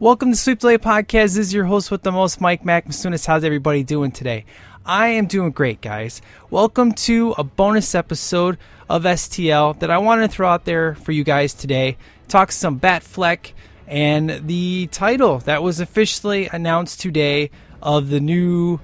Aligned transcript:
Welcome 0.00 0.30
to 0.30 0.36
Sweep 0.38 0.60
Delay 0.60 0.78
Podcast. 0.78 1.34
This 1.34 1.36
is 1.36 1.52
your 1.52 1.66
host 1.66 1.90
with 1.90 2.00
the 2.00 2.10
most, 2.10 2.40
Mike 2.40 2.64
Mac 2.64 2.86
Masunas. 2.86 3.26
How's 3.26 3.44
everybody 3.44 3.82
doing 3.82 4.10
today? 4.10 4.46
I 4.86 5.08
am 5.08 5.26
doing 5.26 5.50
great, 5.50 5.82
guys. 5.82 6.22
Welcome 6.48 6.92
to 6.92 7.34
a 7.36 7.44
bonus 7.44 7.94
episode 7.94 8.56
of 8.88 9.02
STL 9.02 9.78
that 9.80 9.90
I 9.90 9.98
want 9.98 10.22
to 10.22 10.28
throw 10.28 10.48
out 10.48 10.64
there 10.64 10.94
for 10.94 11.12
you 11.12 11.22
guys 11.22 11.52
today. 11.52 11.98
Talk 12.28 12.50
some 12.50 12.80
Batfleck 12.80 13.52
and 13.86 14.48
the 14.48 14.86
title 14.86 15.40
that 15.40 15.62
was 15.62 15.80
officially 15.80 16.48
announced 16.50 17.02
today 17.02 17.50
of 17.82 18.08
the 18.08 18.20
new 18.20 18.80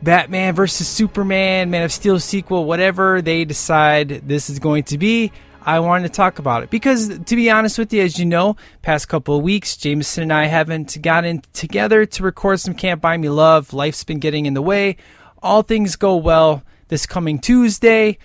Batman 0.00 0.54
versus 0.54 0.86
Superman, 0.86 1.70
Man 1.70 1.82
of 1.82 1.90
Steel 1.90 2.20
sequel, 2.20 2.66
whatever 2.66 3.20
they 3.20 3.44
decide 3.44 4.28
this 4.28 4.48
is 4.48 4.60
going 4.60 4.84
to 4.84 4.96
be. 4.96 5.32
I 5.64 5.80
wanted 5.80 6.08
to 6.08 6.14
talk 6.14 6.38
about 6.38 6.62
it 6.62 6.70
because, 6.70 7.18
to 7.18 7.36
be 7.36 7.50
honest 7.50 7.78
with 7.78 7.92
you, 7.92 8.02
as 8.02 8.18
you 8.18 8.24
know, 8.24 8.56
past 8.82 9.08
couple 9.08 9.36
of 9.36 9.42
weeks, 9.42 9.76
Jameson 9.76 10.24
and 10.24 10.32
I 10.32 10.46
haven't 10.46 11.00
gotten 11.02 11.42
together 11.52 12.04
to 12.06 12.22
record 12.22 12.60
some 12.60 12.74
Can't 12.74 13.00
Buy 13.00 13.16
Me 13.16 13.28
Love. 13.28 13.72
Life's 13.72 14.04
been 14.04 14.18
getting 14.18 14.46
in 14.46 14.54
the 14.54 14.62
way. 14.62 14.96
All 15.42 15.62
things 15.62 15.96
go 15.96 16.16
well 16.16 16.62
this 16.88 17.06
coming 17.06 17.38
Tuesday. 17.38 18.18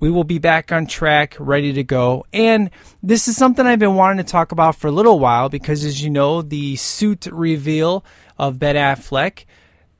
We 0.00 0.10
will 0.10 0.24
be 0.24 0.38
back 0.38 0.72
on 0.72 0.86
track, 0.86 1.36
ready 1.38 1.72
to 1.74 1.84
go. 1.84 2.24
And 2.32 2.70
this 3.02 3.28
is 3.28 3.36
something 3.36 3.66
I've 3.66 3.78
been 3.78 3.96
wanting 3.96 4.24
to 4.24 4.30
talk 4.30 4.50
about 4.50 4.76
for 4.76 4.88
a 4.88 4.92
little 4.92 5.18
while 5.18 5.48
because, 5.48 5.84
as 5.84 6.02
you 6.02 6.10
know, 6.10 6.42
the 6.42 6.76
suit 6.76 7.26
reveal 7.26 8.04
of 8.38 8.58
Ben 8.58 8.76
Affleck 8.76 9.44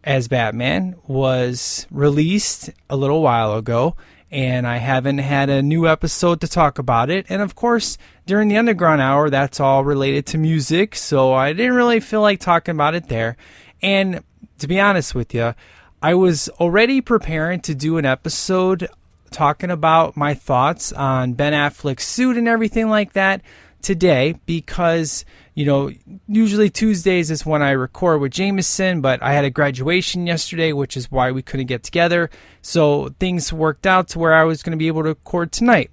as 0.03 0.29
Batman 0.29 0.97
was 1.07 1.87
released 1.91 2.71
a 2.89 2.97
little 2.97 3.23
while 3.23 3.55
ago 3.55 3.97
and 4.31 4.67
I 4.67 4.77
haven't 4.77 5.19
had 5.19 5.50
a 5.50 5.62
new 5.62 5.89
episode 5.89 6.41
to 6.41 6.48
talk 6.48 6.78
about 6.78 7.11
it. 7.11 7.27
And 7.28 7.42
of 7.42 7.55
course, 7.55 7.98
during 8.27 8.48
the 8.48 8.59
underground 8.59 9.00
hour, 9.00 9.28
that's 9.28 9.61
all 9.61 9.84
related 9.84 10.27
to 10.27 10.39
music, 10.39 10.95
so 10.95 11.33
I 11.33 11.53
didn't 11.53 11.75
really 11.75 12.00
feel 12.00 12.20
like 12.20 12.41
talking 12.41 12.75
about 12.75 12.95
it 12.95 13.09
there. 13.09 13.37
And 13.83 14.22
to 14.59 14.69
be 14.69 14.78
honest 14.78 15.14
with 15.14 15.34
you, 15.34 15.55
I 16.03 16.14
was 16.14 16.48
already 16.61 17.00
preparing 17.00 17.61
to 17.61 17.75
do 17.75 17.98
an 17.98 18.06
episode 18.06 18.89
talking 19.31 19.70
about 19.70 20.17
my 20.17 20.34
thoughts 20.34 20.92
on 20.92 21.34
Ben 21.34 21.53
Affleck's 21.53 22.05
suit 22.05 22.37
and 22.37 22.48
everything 22.48 22.89
like 22.89 23.12
that 23.12 23.42
today 23.83 24.34
because 24.47 25.25
you 25.55 25.65
know 25.65 25.91
usually 26.29 26.70
Tuesdays 26.70 27.31
is 27.31 27.45
when 27.45 27.62
I 27.62 27.70
record 27.73 28.20
with 28.20 28.33
Jameson, 28.33 29.01
but 29.01 29.23
I 29.23 29.33
had 29.33 29.45
a 29.45 29.51
graduation 29.51 30.27
yesterday, 30.27 30.73
which 30.73 30.97
is 30.97 31.11
why 31.11 31.33
we 31.33 31.43
couldn't 31.43 31.67
get 31.67 31.83
together. 31.83 32.31
So 32.62 33.11
things 33.19 33.53
worked 33.53 33.87
out 33.87 34.09
to 34.09 34.19
where 34.19 34.34
I 34.34 34.45
was 34.45 34.62
going 34.62 34.72
to 34.72 34.78
be 34.78 34.88
able 34.88 35.03
to 35.03 35.11
record 35.11 35.53
tonight. 35.53 35.91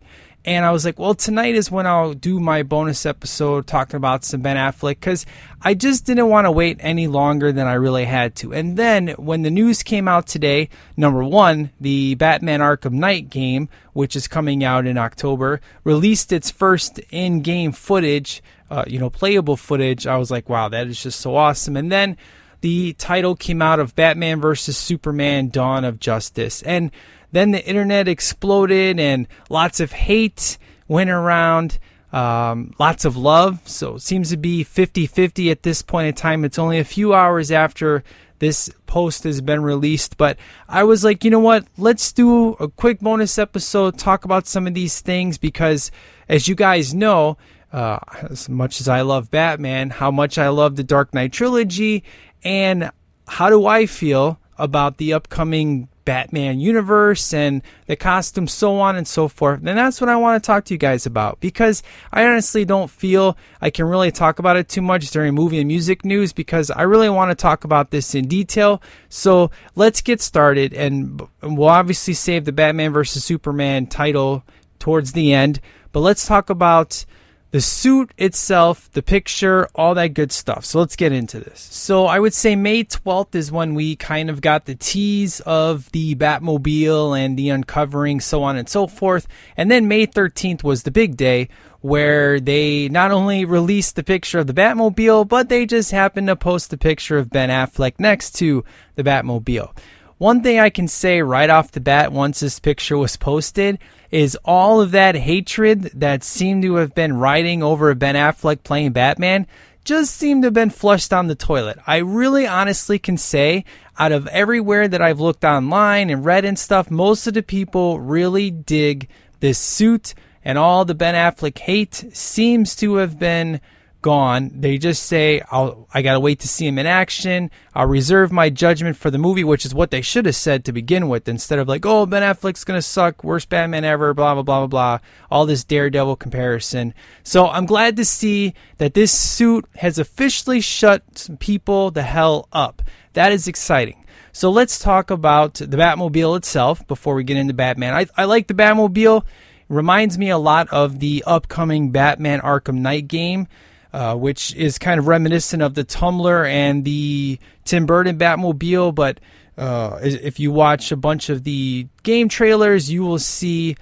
And 0.47 0.63
I 0.63 0.71
was 0.71 0.85
like, 0.85 0.97
well, 0.97 1.13
tonight 1.13 1.55
is 1.55 1.69
when 1.69 1.85
I'll 1.85 2.13
do 2.13 2.39
my 2.39 2.63
bonus 2.63 3.05
episode 3.05 3.67
talking 3.67 3.97
about 3.97 4.23
some 4.23 4.39
Ben 4.39 4.55
Affleck 4.55 4.91
because 4.91 5.25
I 5.61 5.73
just 5.73 6.05
didn't 6.05 6.29
want 6.29 6.45
to 6.45 6.51
wait 6.53 6.77
any 6.79 7.07
longer 7.07 7.51
than 7.51 7.67
I 7.67 7.73
really 7.73 8.05
had 8.05 8.33
to. 8.37 8.53
And 8.53 8.77
then 8.77 9.09
when 9.17 9.41
the 9.41 9.51
news 9.51 9.83
came 9.83 10.07
out 10.07 10.25
today, 10.25 10.69
number 10.95 11.21
one, 11.21 11.71
the 11.81 12.15
Batman 12.15 12.61
Arkham 12.61 12.93
Knight 12.93 13.29
game, 13.29 13.67
which 13.91 14.15
is 14.15 14.29
coming 14.29 14.63
out 14.63 14.87
in 14.87 14.97
October, 14.97 15.59
released 15.83 16.31
its 16.31 16.49
first 16.49 16.99
in 17.11 17.41
game 17.41 17.73
footage, 17.73 18.41
uh, 18.71 18.85
you 18.87 18.99
know, 18.99 19.09
playable 19.09 19.57
footage. 19.57 20.07
I 20.07 20.15
was 20.15 20.31
like, 20.31 20.47
wow, 20.47 20.69
that 20.69 20.87
is 20.87 21.03
just 21.03 21.19
so 21.19 21.35
awesome. 21.35 21.75
And 21.75 21.91
then 21.91 22.15
the 22.61 22.93
title 22.93 23.35
came 23.35 23.61
out 23.61 23.81
of 23.81 23.95
Batman 23.95 24.39
vs. 24.39 24.77
Superman 24.77 25.49
Dawn 25.49 25.83
of 25.83 25.99
Justice. 25.99 26.61
And 26.63 26.91
then 27.31 27.51
the 27.51 27.65
internet 27.65 28.07
exploded 28.07 28.99
and 28.99 29.27
lots 29.49 29.79
of 29.79 29.91
hate 29.91 30.57
went 30.87 31.09
around, 31.09 31.79
um, 32.13 32.73
lots 32.79 33.05
of 33.05 33.17
love. 33.17 33.61
So 33.67 33.95
it 33.95 34.01
seems 34.01 34.29
to 34.29 34.37
be 34.37 34.63
50 34.63 35.07
50 35.07 35.51
at 35.51 35.63
this 35.63 35.81
point 35.81 36.07
in 36.07 36.13
time. 36.13 36.45
It's 36.45 36.59
only 36.59 36.79
a 36.79 36.83
few 36.83 37.13
hours 37.13 37.51
after 37.51 38.03
this 38.39 38.69
post 38.85 39.23
has 39.23 39.41
been 39.41 39.61
released. 39.61 40.17
But 40.17 40.37
I 40.67 40.83
was 40.83 41.03
like, 41.03 41.23
you 41.23 41.31
know 41.31 41.39
what? 41.39 41.65
Let's 41.77 42.11
do 42.11 42.53
a 42.53 42.67
quick 42.67 42.99
bonus 42.99 43.37
episode, 43.37 43.97
talk 43.97 44.25
about 44.25 44.47
some 44.47 44.67
of 44.67 44.73
these 44.73 45.01
things 45.01 45.37
because, 45.37 45.91
as 46.29 46.47
you 46.47 46.55
guys 46.55 46.93
know, 46.93 47.37
uh, 47.73 47.99
as 48.29 48.47
much 48.47 48.79
as 48.79 48.87
I 48.87 49.01
love 49.01 49.29
Batman, 49.29 49.89
how 49.89 50.11
much 50.11 50.37
I 50.37 50.49
love 50.49 50.75
the 50.75 50.83
Dark 50.83 51.13
Knight 51.13 51.33
trilogy, 51.33 52.03
and 52.43 52.91
how 53.27 53.49
do 53.49 53.65
I 53.65 53.85
feel 53.85 54.39
about 54.57 54.97
the 54.97 55.13
upcoming 55.13 55.89
Batman 56.07 56.61
universe 56.61 57.33
and 57.33 57.61
the 57.85 57.97
costume, 57.97 58.47
so 58.47 58.79
on 58.79 58.95
and 58.95 59.05
so 59.05 59.27
forth. 59.27 59.59
And 59.59 59.77
that's 59.77 59.99
what 59.99 60.09
I 60.09 60.15
want 60.15 60.41
to 60.41 60.47
talk 60.47 60.63
to 60.65 60.73
you 60.73 60.77
guys 60.77 61.05
about 61.05 61.41
because 61.41 61.83
I 62.13 62.25
honestly 62.25 62.63
don't 62.63 62.89
feel 62.89 63.35
I 63.59 63.69
can 63.71 63.83
really 63.87 64.09
talk 64.09 64.39
about 64.39 64.55
it 64.55 64.69
too 64.69 64.81
much 64.81 65.11
during 65.11 65.35
movie 65.35 65.59
and 65.59 65.67
music 65.67 66.05
news 66.05 66.31
because 66.31 66.71
I 66.71 66.83
really 66.83 67.09
want 67.09 67.31
to 67.31 67.35
talk 67.35 67.65
about 67.65 67.91
this 67.91 68.15
in 68.15 68.29
detail. 68.29 68.81
So 69.09 69.51
let's 69.75 69.99
get 69.99 70.21
started, 70.21 70.73
and 70.73 71.27
we'll 71.43 71.67
obviously 71.67 72.13
save 72.13 72.45
the 72.45 72.53
Batman 72.53 72.93
versus 72.93 73.25
Superman 73.25 73.85
title 73.85 74.45
towards 74.79 75.11
the 75.11 75.33
end. 75.33 75.59
But 75.91 75.99
let's 75.99 76.25
talk 76.25 76.49
about 76.49 77.05
the 77.51 77.61
suit 77.61 78.11
itself, 78.17 78.91
the 78.91 79.01
picture, 79.01 79.67
all 79.73 79.95
that 79.95 80.13
good 80.13 80.31
stuff. 80.31 80.65
So 80.65 80.79
let's 80.79 80.95
get 80.97 81.11
into 81.11 81.39
this. 81.39 81.61
So 81.61 82.05
I 82.05 82.19
would 82.19 82.33
say 82.33 82.55
May 82.55 82.83
12th 82.83 83.35
is 83.35 83.51
when 83.51 83.73
we 83.73 83.95
kind 83.95 84.29
of 84.29 84.41
got 84.41 84.65
the 84.65 84.75
tease 84.75 85.39
of 85.41 85.89
the 85.91 86.15
Batmobile 86.15 87.17
and 87.17 87.37
the 87.37 87.49
uncovering, 87.49 88.19
so 88.19 88.43
on 88.43 88.57
and 88.57 88.67
so 88.67 88.87
forth. 88.87 89.27
And 89.55 89.71
then 89.71 89.87
May 89.87 90.07
13th 90.07 90.63
was 90.63 90.83
the 90.83 90.91
big 90.91 91.15
day 91.15 91.47
where 91.79 92.39
they 92.39 92.89
not 92.89 93.11
only 93.11 93.45
released 93.45 93.95
the 93.95 94.03
picture 94.03 94.39
of 94.39 94.47
the 94.47 94.53
Batmobile, 94.53 95.27
but 95.27 95.47
they 95.47 95.65
just 95.65 95.91
happened 95.91 96.27
to 96.27 96.35
post 96.35 96.69
the 96.69 96.77
picture 96.77 97.17
of 97.17 97.29
Ben 97.29 97.49
Affleck 97.49 97.93
next 97.97 98.31
to 98.35 98.65
the 98.95 99.03
Batmobile. 99.03 99.75
One 100.17 100.41
thing 100.41 100.59
I 100.59 100.69
can 100.69 100.87
say 100.87 101.21
right 101.21 101.49
off 101.49 101.71
the 101.71 101.79
bat 101.79 102.11
once 102.11 102.39
this 102.39 102.59
picture 102.59 102.97
was 102.97 103.15
posted 103.15 103.79
is 104.11 104.37
all 104.45 104.81
of 104.81 104.91
that 104.91 105.15
hatred 105.15 105.83
that 105.93 106.23
seemed 106.23 106.63
to 106.63 106.75
have 106.75 106.95
been 106.95 107.17
riding 107.17 107.61
over 107.61 107.93
Ben 107.93 108.15
Affleck 108.15 108.63
playing 108.63 108.93
Batman 108.93 109.47
just 109.83 110.15
seemed 110.15 110.43
to 110.43 110.47
have 110.47 110.53
been 110.53 110.69
flushed 110.69 111.09
down 111.09 111.27
the 111.27 111.35
toilet. 111.35 111.79
I 111.87 111.97
really 111.97 112.45
honestly 112.45 112.99
can 112.99 113.17
say, 113.17 113.63
out 113.97 114.11
of 114.11 114.27
everywhere 114.27 114.87
that 114.87 115.01
I've 115.01 115.21
looked 115.21 115.45
online 115.45 116.09
and 116.09 116.25
read 116.25 116.43
and 116.43 116.59
stuff, 116.59 116.91
most 116.91 117.25
of 117.25 117.33
the 117.33 117.41
people 117.41 117.99
really 117.99 118.51
dig 118.51 119.07
this 119.39 119.57
suit, 119.57 120.13
and 120.43 120.57
all 120.57 120.83
the 120.83 120.93
Ben 120.93 121.15
Affleck 121.15 121.57
hate 121.57 122.05
seems 122.11 122.75
to 122.77 122.95
have 122.95 123.17
been 123.17 123.61
gone. 124.01 124.51
They 124.53 124.77
just 124.77 125.03
say, 125.03 125.41
I'll, 125.51 125.87
I 125.93 126.01
gotta 126.01 126.19
wait 126.19 126.39
to 126.39 126.47
see 126.47 126.67
him 126.67 126.79
in 126.79 126.85
action. 126.85 127.51
I'll 127.73 127.87
reserve 127.87 128.31
my 128.31 128.49
judgment 128.49 128.97
for 128.97 129.11
the 129.11 129.17
movie, 129.17 129.43
which 129.43 129.65
is 129.65 129.73
what 129.73 129.91
they 129.91 130.01
should 130.01 130.25
have 130.25 130.35
said 130.35 130.65
to 130.65 130.71
begin 130.71 131.09
with, 131.09 131.27
instead 131.27 131.59
of 131.59 131.67
like, 131.67 131.85
oh, 131.85 132.05
Ben 132.05 132.23
Affleck's 132.23 132.63
gonna 132.63 132.81
suck, 132.81 133.23
worst 133.23 133.49
Batman 133.49 133.83
ever, 133.83 134.13
blah, 134.13 134.33
blah, 134.33 134.43
blah, 134.43 134.59
blah, 134.59 134.67
blah. 134.67 134.99
All 135.31 135.45
this 135.45 135.63
Daredevil 135.63 136.15
comparison. 136.17 136.93
So 137.23 137.47
I'm 137.47 137.65
glad 137.65 137.95
to 137.97 138.05
see 138.05 138.53
that 138.77 138.93
this 138.93 139.11
suit 139.11 139.65
has 139.77 139.99
officially 139.99 140.61
shut 140.61 141.03
some 141.17 141.37
people 141.37 141.91
the 141.91 142.03
hell 142.03 142.47
up. 142.51 142.81
That 143.13 143.31
is 143.31 143.47
exciting. 143.47 144.05
So 144.31 144.51
let's 144.51 144.77
talk 144.77 145.09
about 145.09 145.55
the 145.55 145.77
Batmobile 145.77 146.37
itself 146.37 146.85
before 146.87 147.15
we 147.15 147.23
get 147.23 147.37
into 147.37 147.55
Batman. 147.55 147.95
I, 147.95 148.05
I 148.15 148.25
like 148.25 148.47
the 148.47 148.53
Batmobile. 148.53 149.23
reminds 149.69 150.17
me 150.17 150.29
a 150.29 150.37
lot 150.37 150.69
of 150.69 150.99
the 150.99 151.23
upcoming 151.25 151.91
Batman 151.91 152.41
Arkham 152.41 152.75
Knight 152.75 153.07
game. 153.07 153.47
Uh, 153.97 154.15
which 154.15 154.53
is 154.53 154.77
kind 154.77 154.99
of 154.99 155.07
reminiscent 155.07 155.63
of 155.63 155.73
the 155.73 155.83
Tumbler 155.83 156.45
and 156.45 156.85
the 156.85 157.39
Tim 157.65 157.87
Burton 157.87 158.15
Batmobile. 158.15 158.93
But 158.93 159.19
uh, 159.57 159.97
if 160.03 160.39
you 160.39 160.51
watch 160.51 160.91
a 160.91 160.95
bunch 160.95 161.29
of 161.29 161.43
the 161.43 161.87
game 162.03 162.29
trailers, 162.29 162.91
you 162.91 163.01
will 163.01 163.17
see 163.17 163.75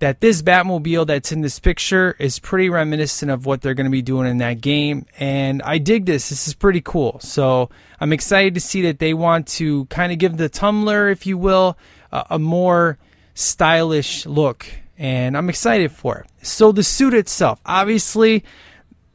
that 0.00 0.20
this 0.20 0.42
Batmobile 0.42 1.06
that's 1.06 1.32
in 1.32 1.40
this 1.40 1.60
picture 1.60 2.14
is 2.18 2.38
pretty 2.38 2.68
reminiscent 2.68 3.30
of 3.30 3.46
what 3.46 3.62
they're 3.62 3.72
going 3.72 3.86
to 3.86 3.90
be 3.90 4.02
doing 4.02 4.28
in 4.28 4.36
that 4.36 4.60
game. 4.60 5.06
And 5.18 5.62
I 5.62 5.78
dig 5.78 6.04
this. 6.04 6.28
This 6.28 6.46
is 6.46 6.52
pretty 6.52 6.82
cool. 6.82 7.18
So 7.20 7.70
I'm 7.98 8.12
excited 8.12 8.52
to 8.52 8.60
see 8.60 8.82
that 8.82 8.98
they 8.98 9.14
want 9.14 9.46
to 9.56 9.86
kind 9.86 10.12
of 10.12 10.18
give 10.18 10.36
the 10.36 10.50
Tumbler, 10.50 11.08
if 11.08 11.24
you 11.24 11.38
will, 11.38 11.78
a, 12.12 12.26
a 12.32 12.38
more 12.38 12.98
stylish 13.32 14.26
look. 14.26 14.66
And 14.98 15.38
I'm 15.38 15.48
excited 15.48 15.90
for 15.90 16.18
it. 16.18 16.46
So 16.46 16.70
the 16.70 16.82
suit 16.82 17.14
itself, 17.14 17.62
obviously, 17.64 18.44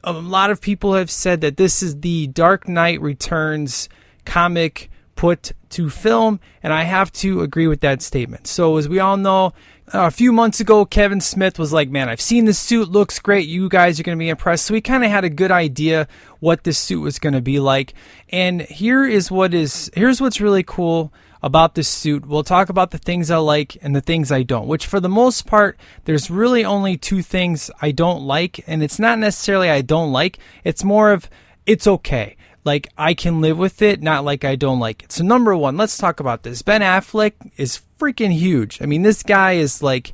a 0.04 0.12
lot 0.12 0.52
of 0.52 0.62
people 0.62 0.94
have 0.94 1.10
said 1.10 1.42
that 1.42 1.58
this 1.58 1.82
is 1.82 2.02
the 2.02 2.28
Dark 2.28 2.68
Knight 2.68 3.02
Returns 3.02 3.90
comic 4.26 4.90
put 5.16 5.54
to 5.70 5.90
film, 5.90 6.40
and 6.62 6.74
I 6.74 6.84
have 6.84 7.12
to 7.14 7.42
agree 7.42 7.68
with 7.68 7.82
that 7.82 8.02
statement. 8.02 8.48
So, 8.48 8.78
as 8.78 8.90
we 8.90 9.00
all 9.00 9.18
know, 9.18 9.54
a 9.88 10.12
few 10.12 10.32
months 10.32 10.60
ago, 10.60 10.86
Kevin 10.86 11.22
Smith 11.22 11.60
was 11.60 11.74
like, 11.74 11.90
Man, 11.90 12.10
I've 12.10 12.22
seen 12.22 12.46
the 12.46 12.54
suit, 12.54 12.90
looks 12.90 13.20
great. 13.20 13.48
You 13.48 13.70
guys 13.70 14.00
are 14.00 14.04
going 14.04 14.18
to 14.18 14.24
be 14.24 14.30
impressed. 14.30 14.66
So, 14.66 14.74
we 14.74 14.82
kind 14.82 15.04
of 15.04 15.12
had 15.12 15.24
a 15.24 15.30
good 15.30 15.52
idea 15.52 16.08
what 16.40 16.64
this 16.64 16.78
suit 16.78 17.02
was 17.02 17.20
going 17.20 17.34
to 17.34 17.42
be 17.42 17.60
like. 17.60 17.94
And 18.30 18.62
here 18.62 19.06
is 19.06 19.32
what 19.32 19.54
is 19.54 19.92
here's 19.94 20.22
what's 20.22 20.42
really 20.42 20.64
cool 20.64 21.14
about 21.42 21.76
this 21.76 21.90
suit. 21.90 22.26
We'll 22.26 22.44
talk 22.44 22.70
about 22.70 22.92
the 22.92 22.98
things 22.98 23.30
I 23.30 23.38
like 23.38 23.78
and 23.82 23.94
the 23.94 24.02
things 24.02 24.32
I 24.32 24.44
don't, 24.44 24.68
which 24.68 24.88
for 24.88 25.02
the 25.02 25.10
most 25.10 25.46
part, 25.46 25.78
there's 26.06 26.32
really 26.32 26.64
only 26.64 26.98
two 26.98 27.22
things 27.22 27.70
I 27.82 27.92
don't 27.92 28.24
like. 28.24 28.64
And 28.66 28.82
it's 28.82 28.98
not 28.98 29.20
necessarily 29.20 29.70
I 29.70 29.82
don't 29.82 30.14
like, 30.14 30.40
it's 30.64 30.86
more 30.86 31.12
of 31.12 31.30
it's 31.66 31.88
okay 31.88 32.38
like 32.64 32.90
I 32.98 33.14
can 33.14 33.42
live 33.42 33.58
with 33.58 33.82
it, 33.82 34.02
not 34.02 34.24
like 34.24 34.44
I 34.44 34.56
don't 34.56 34.80
like 34.80 35.04
it. 35.04 35.12
So 35.12 35.24
number 35.24 35.56
one, 35.56 35.78
let's 35.78 35.98
talk 35.98 36.20
about 36.20 36.44
this. 36.44 36.62
Ben 36.62 36.82
Affleck 36.82 37.34
is 37.58 37.82
freaking 38.00 38.32
huge. 38.32 38.82
I 38.82 38.86
mean, 38.86 39.02
this 39.02 39.24
guy 39.24 39.54
is 39.54 39.84
like, 39.84 40.14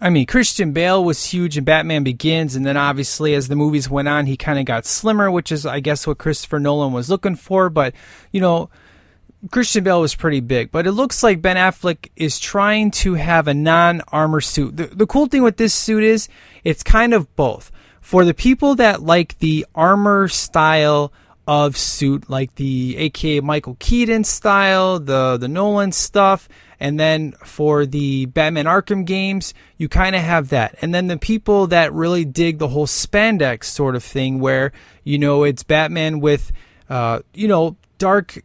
I 0.00 0.08
mean, 0.08 0.26
Christian 0.26 0.72
Bale 0.72 1.04
was 1.04 1.26
huge 1.26 1.58
in 1.58 1.64
Batman 1.64 2.04
Begins, 2.04 2.56
and 2.56 2.64
then 2.64 2.76
obviously 2.76 3.34
as 3.34 3.48
the 3.48 3.56
movies 3.56 3.90
went 3.90 4.08
on, 4.08 4.26
he 4.26 4.36
kind 4.36 4.58
of 4.58 4.64
got 4.64 4.86
slimmer, 4.86 5.30
which 5.30 5.52
is, 5.52 5.66
I 5.66 5.80
guess, 5.80 6.06
what 6.06 6.18
Christopher 6.18 6.58
Nolan 6.58 6.92
was 6.92 7.10
looking 7.10 7.36
for. 7.36 7.68
But 7.68 7.94
you 8.32 8.40
know, 8.40 8.70
Christian 9.50 9.84
Bale 9.84 10.00
was 10.00 10.14
pretty 10.14 10.40
big, 10.40 10.70
but 10.70 10.86
it 10.86 10.92
looks 10.92 11.22
like 11.22 11.42
Ben 11.42 11.56
Affleck 11.56 12.10
is 12.16 12.38
trying 12.38 12.90
to 12.92 13.14
have 13.14 13.46
a 13.46 13.54
non-armor 13.54 14.40
suit. 14.40 14.76
The, 14.76 14.86
the 14.86 15.06
cool 15.06 15.26
thing 15.26 15.42
with 15.42 15.58
this 15.58 15.74
suit 15.74 16.02
is 16.02 16.28
it's 16.64 16.82
kind 16.82 17.12
of 17.12 17.34
both. 17.36 17.70
For 18.00 18.24
the 18.24 18.34
people 18.34 18.74
that 18.76 19.02
like 19.02 19.38
the 19.38 19.66
armor 19.74 20.28
style 20.28 21.12
of 21.50 21.76
suit, 21.76 22.30
like 22.30 22.54
the 22.54 22.96
AKA 22.96 23.40
Michael 23.40 23.76
Keaton 23.80 24.22
style, 24.22 25.00
the 25.00 25.36
the 25.36 25.48
Nolan 25.48 25.90
stuff, 25.90 26.48
and 26.78 26.98
then 26.98 27.32
for 27.44 27.86
the 27.86 28.26
Batman 28.26 28.66
Arkham 28.66 29.04
games, 29.04 29.52
you 29.76 29.88
kind 29.88 30.14
of 30.14 30.22
have 30.22 30.50
that. 30.50 30.76
And 30.80 30.94
then 30.94 31.08
the 31.08 31.18
people 31.18 31.66
that 31.66 31.92
really 31.92 32.24
dig 32.24 32.58
the 32.58 32.68
whole 32.68 32.86
spandex 32.86 33.64
sort 33.64 33.96
of 33.96 34.04
thing, 34.04 34.38
where 34.38 34.70
you 35.02 35.18
know 35.18 35.42
it's 35.42 35.64
Batman 35.64 36.20
with, 36.20 36.52
uh, 36.88 37.22
you 37.34 37.48
know, 37.48 37.76
dark 37.98 38.38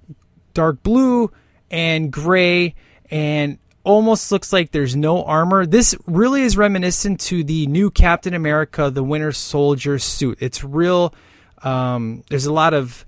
dark 0.56 0.81
blue 0.81 1.31
and 1.69 2.12
gray 2.12 2.74
and 3.12 3.60
almost 3.84 4.31
looks 4.31 4.51
like 4.51 4.72
there's 4.72 4.96
no 4.96 5.24
armor. 5.24 5.68
This 5.68 5.96
really 6.08 6.42
is 6.42 6.58
reminiscent 6.58 7.19
to 7.19 7.44
the 7.44 7.68
new 7.68 7.92
Captain 7.92 8.34
America, 8.34 8.90
the 8.90 9.04
Winter 9.04 9.31
Soldier 9.31 10.00
suit. 10.00 10.40
It's 10.42 10.63
real 10.63 11.13
um, 11.63 12.24
there's 12.30 12.46
a 12.46 12.54
lot 12.54 12.74
of 12.74 13.06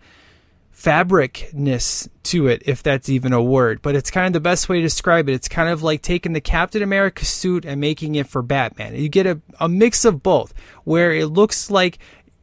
fabricness 0.78 2.08
to 2.22 2.48
it, 2.48 2.62
if 2.66 2.84
that's 2.84 3.10
even 3.10 3.34
a 3.34 3.42
word. 3.42 3.82
But 3.82 3.96
it's 3.96 4.12
kind 4.12 4.28
of 4.28 4.34
the 4.34 4.40
best 4.40 4.70
way 4.70 4.78
to 4.78 4.84
describe 4.84 5.28
it. 5.28 5.34
It's 5.34 5.48
kind 5.48 5.70
of 5.70 5.82
like 5.82 6.04
taking 6.04 6.34
the 6.34 6.42
Captain 6.42 6.84
America 6.84 7.26
suit 7.26 7.66
and 7.66 7.82
making 7.82 8.16
it 8.16 8.28
for 8.28 8.44
Batman. 8.44 8.96
You 8.96 9.10
get 9.10 9.26
a, 9.26 9.42
a 9.60 9.68
mix 9.68 10.06
of 10.06 10.22
both, 10.22 10.54
where 10.84 11.12
it 11.12 11.28
looks 11.28 11.72
like 11.72 11.98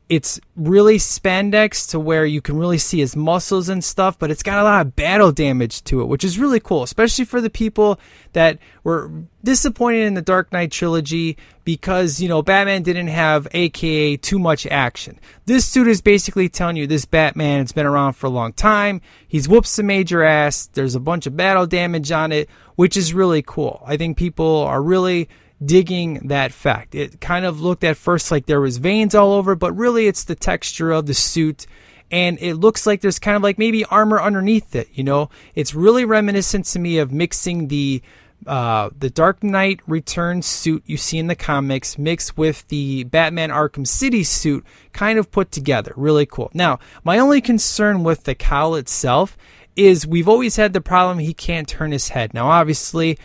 it's 0.08 0.38
really 0.54 0.98
spandex 0.98 1.90
to 1.90 1.98
where 1.98 2.26
you 2.26 2.42
can 2.42 2.58
really 2.58 2.76
see 2.76 2.98
his 2.98 3.16
muscles 3.16 3.70
and 3.70 3.82
stuff, 3.82 4.18
but 4.18 4.30
it's 4.30 4.42
got 4.42 4.58
a 4.58 4.62
lot 4.62 4.84
of 4.84 4.94
battle 4.94 5.32
damage 5.32 5.82
to 5.84 6.02
it, 6.02 6.04
which 6.06 6.24
is 6.24 6.38
really 6.38 6.60
cool, 6.60 6.82
especially 6.82 7.24
for 7.24 7.40
the 7.40 7.48
people 7.48 7.98
that 8.34 8.58
were 8.82 9.10
disappointed 9.42 10.04
in 10.04 10.12
the 10.12 10.20
Dark 10.20 10.52
Knight 10.52 10.70
trilogy 10.70 11.38
because, 11.64 12.20
you 12.20 12.28
know, 12.28 12.42
Batman 12.42 12.82
didn't 12.82 13.08
have 13.08 13.48
AKA 13.52 14.18
too 14.18 14.38
much 14.38 14.66
action. 14.66 15.18
This 15.46 15.64
suit 15.64 15.88
is 15.88 16.02
basically 16.02 16.50
telling 16.50 16.76
you 16.76 16.86
this 16.86 17.06
Batman 17.06 17.60
has 17.60 17.72
been 17.72 17.86
around 17.86 18.12
for 18.12 18.26
a 18.26 18.30
long 18.30 18.52
time. 18.52 19.00
He's 19.26 19.48
whooped 19.48 19.68
some 19.68 19.86
major 19.86 20.22
ass. 20.22 20.66
There's 20.66 20.94
a 20.94 21.00
bunch 21.00 21.26
of 21.26 21.34
battle 21.34 21.66
damage 21.66 22.12
on 22.12 22.30
it, 22.30 22.50
which 22.76 22.98
is 22.98 23.14
really 23.14 23.40
cool. 23.40 23.82
I 23.86 23.96
think 23.96 24.18
people 24.18 24.58
are 24.64 24.82
really 24.82 25.30
digging 25.64 26.28
that 26.28 26.52
fact. 26.52 26.94
It 26.94 27.20
kind 27.20 27.44
of 27.44 27.60
looked 27.60 27.84
at 27.84 27.96
first 27.96 28.30
like 28.30 28.46
there 28.46 28.60
was 28.60 28.78
veins 28.78 29.14
all 29.14 29.32
over, 29.32 29.54
but 29.54 29.72
really 29.72 30.06
it's 30.06 30.24
the 30.24 30.34
texture 30.34 30.90
of 30.90 31.06
the 31.06 31.14
suit 31.14 31.66
and 32.10 32.38
it 32.40 32.54
looks 32.54 32.86
like 32.86 33.00
there's 33.00 33.18
kind 33.18 33.36
of 33.36 33.42
like 33.42 33.58
maybe 33.58 33.84
armor 33.86 34.20
underneath 34.20 34.74
it, 34.74 34.88
you 34.92 35.02
know? 35.02 35.30
It's 35.54 35.74
really 35.74 36.04
reminiscent 36.04 36.66
to 36.66 36.78
me 36.78 36.98
of 36.98 37.12
mixing 37.12 37.68
the 37.68 38.02
uh, 38.46 38.90
the 38.98 39.08
Dark 39.08 39.42
Knight 39.42 39.80
Returns 39.86 40.44
suit 40.44 40.82
you 40.86 40.98
see 40.98 41.18
in 41.18 41.28
the 41.28 41.34
comics 41.34 41.96
mixed 41.96 42.36
with 42.36 42.68
the 42.68 43.04
Batman 43.04 43.48
Arkham 43.48 43.86
City 43.86 44.22
suit 44.22 44.64
kind 44.92 45.18
of 45.18 45.30
put 45.30 45.50
together. 45.50 45.94
Really 45.96 46.26
cool. 46.26 46.50
Now, 46.52 46.78
my 47.04 47.18
only 47.18 47.40
concern 47.40 48.04
with 48.04 48.24
the 48.24 48.34
cowl 48.34 48.74
itself 48.74 49.38
is 49.76 50.06
we've 50.06 50.28
always 50.28 50.56
had 50.56 50.72
the 50.72 50.80
problem 50.80 51.18
he 51.18 51.32
can't 51.32 51.66
turn 51.66 51.90
his 51.90 52.10
head. 52.10 52.34
Now, 52.34 52.48
obviously, 52.48 53.18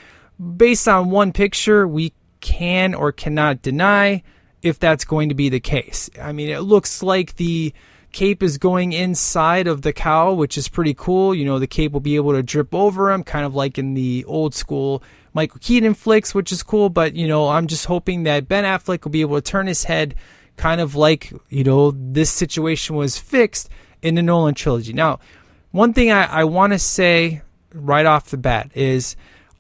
based 0.55 0.87
on 0.87 1.09
one 1.09 1.33
picture, 1.33 1.87
we 1.87 2.13
can 2.41 2.93
or 2.93 3.11
cannot 3.11 3.61
deny 3.61 4.23
if 4.61 4.79
that's 4.79 5.05
going 5.05 5.29
to 5.29 5.35
be 5.35 5.49
the 5.49 5.59
case. 5.59 6.09
I 6.21 6.31
mean, 6.31 6.49
it 6.49 6.59
looks 6.59 7.01
like 7.01 7.35
the 7.35 7.73
cape 8.11 8.41
is 8.41 8.57
going 8.57 8.91
inside 8.91 9.67
of 9.67 9.81
the 9.81 9.93
cowl, 9.93 10.35
which 10.35 10.57
is 10.57 10.67
pretty 10.67 10.93
cool. 10.93 11.33
You 11.33 11.45
know, 11.45 11.59
the 11.59 11.67
cape 11.67 11.91
will 11.91 11.99
be 11.99 12.15
able 12.15 12.33
to 12.33 12.43
drip 12.43 12.73
over 12.73 13.11
him, 13.11 13.23
kind 13.23 13.45
of 13.45 13.55
like 13.55 13.77
in 13.77 13.93
the 13.93 14.25
old 14.25 14.53
school 14.55 15.03
Michael 15.33 15.59
Keaton 15.61 15.93
flicks, 15.93 16.33
which 16.33 16.51
is 16.51 16.63
cool. 16.63 16.89
But, 16.89 17.15
you 17.15 17.27
know, 17.27 17.49
I'm 17.49 17.67
just 17.67 17.85
hoping 17.85 18.23
that 18.23 18.47
Ben 18.47 18.63
Affleck 18.63 19.03
will 19.03 19.11
be 19.11 19.21
able 19.21 19.39
to 19.39 19.41
turn 19.41 19.67
his 19.67 19.83
head 19.85 20.15
kind 20.57 20.81
of 20.81 20.95
like, 20.95 21.31
you 21.49 21.63
know, 21.63 21.91
this 21.91 22.29
situation 22.29 22.95
was 22.95 23.17
fixed 23.17 23.69
in 24.01 24.15
the 24.15 24.21
Nolan 24.21 24.55
trilogy. 24.55 24.91
Now, 24.91 25.19
one 25.71 25.93
thing 25.93 26.11
I, 26.11 26.25
I 26.25 26.43
want 26.43 26.73
to 26.73 26.79
say 26.79 27.41
right 27.73 28.05
off 28.05 28.29
the 28.29 28.37
bat 28.37 28.71
is 28.73 29.15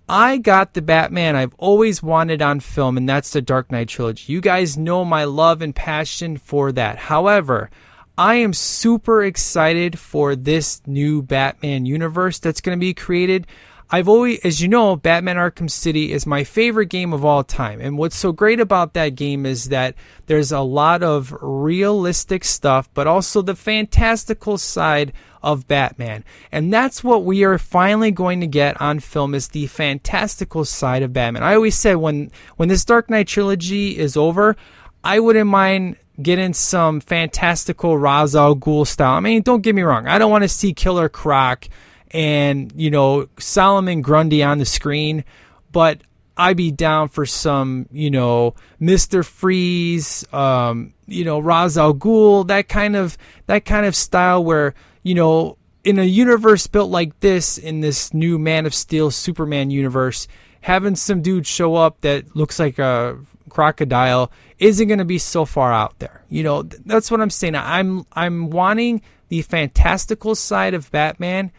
I 0.09 0.37
got 0.37 0.73
the 0.73 0.81
Batman 0.81 1.35
I've 1.35 1.53
always 1.59 2.01
wanted 2.01 2.41
on 2.41 2.61
film, 2.61 2.97
and 2.97 3.07
that's 3.07 3.29
the 3.29 3.43
Dark 3.43 3.71
Knight 3.71 3.89
trilogy. 3.89 4.33
You 4.33 4.41
guys 4.41 4.75
know 4.75 5.05
my 5.05 5.23
love 5.25 5.61
and 5.61 5.75
passion 5.75 6.37
for 6.37 6.71
that. 6.71 6.97
However, 6.97 7.69
I 8.17 8.35
am 8.35 8.51
super 8.51 9.23
excited 9.23 9.99
for 9.99 10.35
this 10.35 10.81
new 10.87 11.21
Batman 11.21 11.85
universe 11.85 12.39
that's 12.39 12.59
going 12.59 12.75
to 12.75 12.79
be 12.79 12.95
created. 12.95 13.45
I've 13.91 14.07
always, 14.07 14.39
as 14.41 14.61
you 14.61 14.67
know, 14.67 14.95
Batman 14.95 15.37
Arkham 15.37 15.69
City 15.69 16.11
is 16.11 16.27
my 16.27 16.43
favorite 16.43 16.89
game 16.89 17.11
of 17.11 17.25
all 17.25 17.43
time. 17.43 17.81
And 17.81 17.97
what's 17.97 18.15
so 18.15 18.31
great 18.31 18.59
about 18.59 18.93
that 18.93 19.15
game 19.15 19.47
is 19.47 19.69
that 19.69 19.95
there's 20.27 20.51
a 20.51 20.59
lot 20.59 21.01
of 21.01 21.35
realistic 21.41 22.43
stuff, 22.43 22.87
but 22.93 23.07
also 23.07 23.41
the 23.41 23.55
fantastical 23.55 24.59
side 24.59 25.11
of 25.41 25.67
Batman. 25.67 26.23
And 26.51 26.71
that's 26.71 27.03
what 27.03 27.23
we 27.23 27.43
are 27.43 27.57
finally 27.57 28.11
going 28.11 28.41
to 28.41 28.47
get 28.47 28.79
on 28.79 28.99
film 28.99 29.33
is 29.33 29.47
the 29.47 29.65
fantastical 29.65 30.65
side 30.65 31.01
of 31.01 31.13
Batman. 31.13 31.41
I 31.41 31.55
always 31.55 31.75
said 31.75 31.95
when, 31.95 32.29
when 32.57 32.69
this 32.69 32.85
Dark 32.85 33.09
Knight 33.09 33.27
trilogy 33.27 33.97
is 33.97 34.15
over, 34.15 34.55
I 35.03 35.19
wouldn't 35.19 35.49
mind 35.49 35.95
getting 36.21 36.53
some 36.53 36.99
fantastical 36.99 37.97
Ra's 37.97 38.35
al 38.35 38.55
Ghul 38.55 38.85
style. 38.85 39.15
I 39.15 39.19
mean, 39.19 39.41
don't 39.41 39.61
get 39.61 39.73
me 39.73 39.81
wrong. 39.81 40.05
I 40.05 40.19
don't 40.19 40.29
want 40.29 40.43
to 40.43 40.49
see 40.49 40.73
Killer 40.73 41.09
Croc 41.09 41.67
and 42.11 42.71
you 42.75 42.91
know 42.91 43.27
Solomon 43.37 44.01
Grundy 44.01 44.43
on 44.43 44.57
the 44.57 44.65
screen, 44.65 45.23
but 45.71 46.01
I'd 46.37 46.55
be 46.55 46.71
down 46.71 47.09
for 47.09 47.25
some, 47.25 47.87
you 47.91 48.09
know, 48.09 48.55
Mister 48.79 49.23
Freeze, 49.23 50.25
um, 50.33 50.93
you 51.05 51.25
know, 51.25 51.39
Ra's 51.39 51.77
al 51.77 51.93
Ghul, 51.93 52.47
that 52.47 52.69
kind 52.69 52.95
of 52.95 53.17
that 53.47 53.65
kind 53.65 53.85
of 53.85 53.95
style 53.95 54.43
where 54.43 54.73
you 55.03 55.15
know, 55.15 55.57
in 55.83 55.99
a 55.99 56.03
universe 56.03 56.67
built 56.67 56.91
like 56.91 57.19
this, 57.19 57.57
in 57.57 57.81
this 57.81 58.13
new 58.13 58.37
Man 58.37 58.65
of 58.65 58.73
Steel 58.73 59.11
Superman 59.11 59.71
universe, 59.71 60.27
having 60.61 60.95
some 60.95 61.21
dude 61.21 61.47
show 61.47 61.75
up 61.75 62.01
that 62.01 62.35
looks 62.35 62.59
like 62.59 62.79
a 62.79 63.17
crocodile 63.49 64.31
isn't 64.59 64.87
going 64.87 64.99
to 64.99 65.05
be 65.05 65.17
so 65.17 65.45
far 65.45 65.73
out 65.73 65.97
there. 65.99 66.23
You 66.29 66.43
know, 66.43 66.63
that's 66.63 67.09
what 67.09 67.21
I'm 67.21 67.29
saying. 67.29 67.55
I'm 67.55 68.05
I'm 68.13 68.49
wanting 68.49 69.01
the 69.29 69.41
fantastical 69.41 70.35
side 70.35 70.73
of 70.73 70.91
Batman 70.91 71.51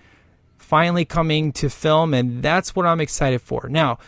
finally 0.71 1.05
coming 1.05 1.51
to 1.51 1.69
film, 1.69 2.15
and 2.15 2.45
that's 2.45 2.77
what 2.77 2.87
I'm 2.87 3.01
excited 3.01 3.43
for. 3.43 3.69
Now, 3.69 3.99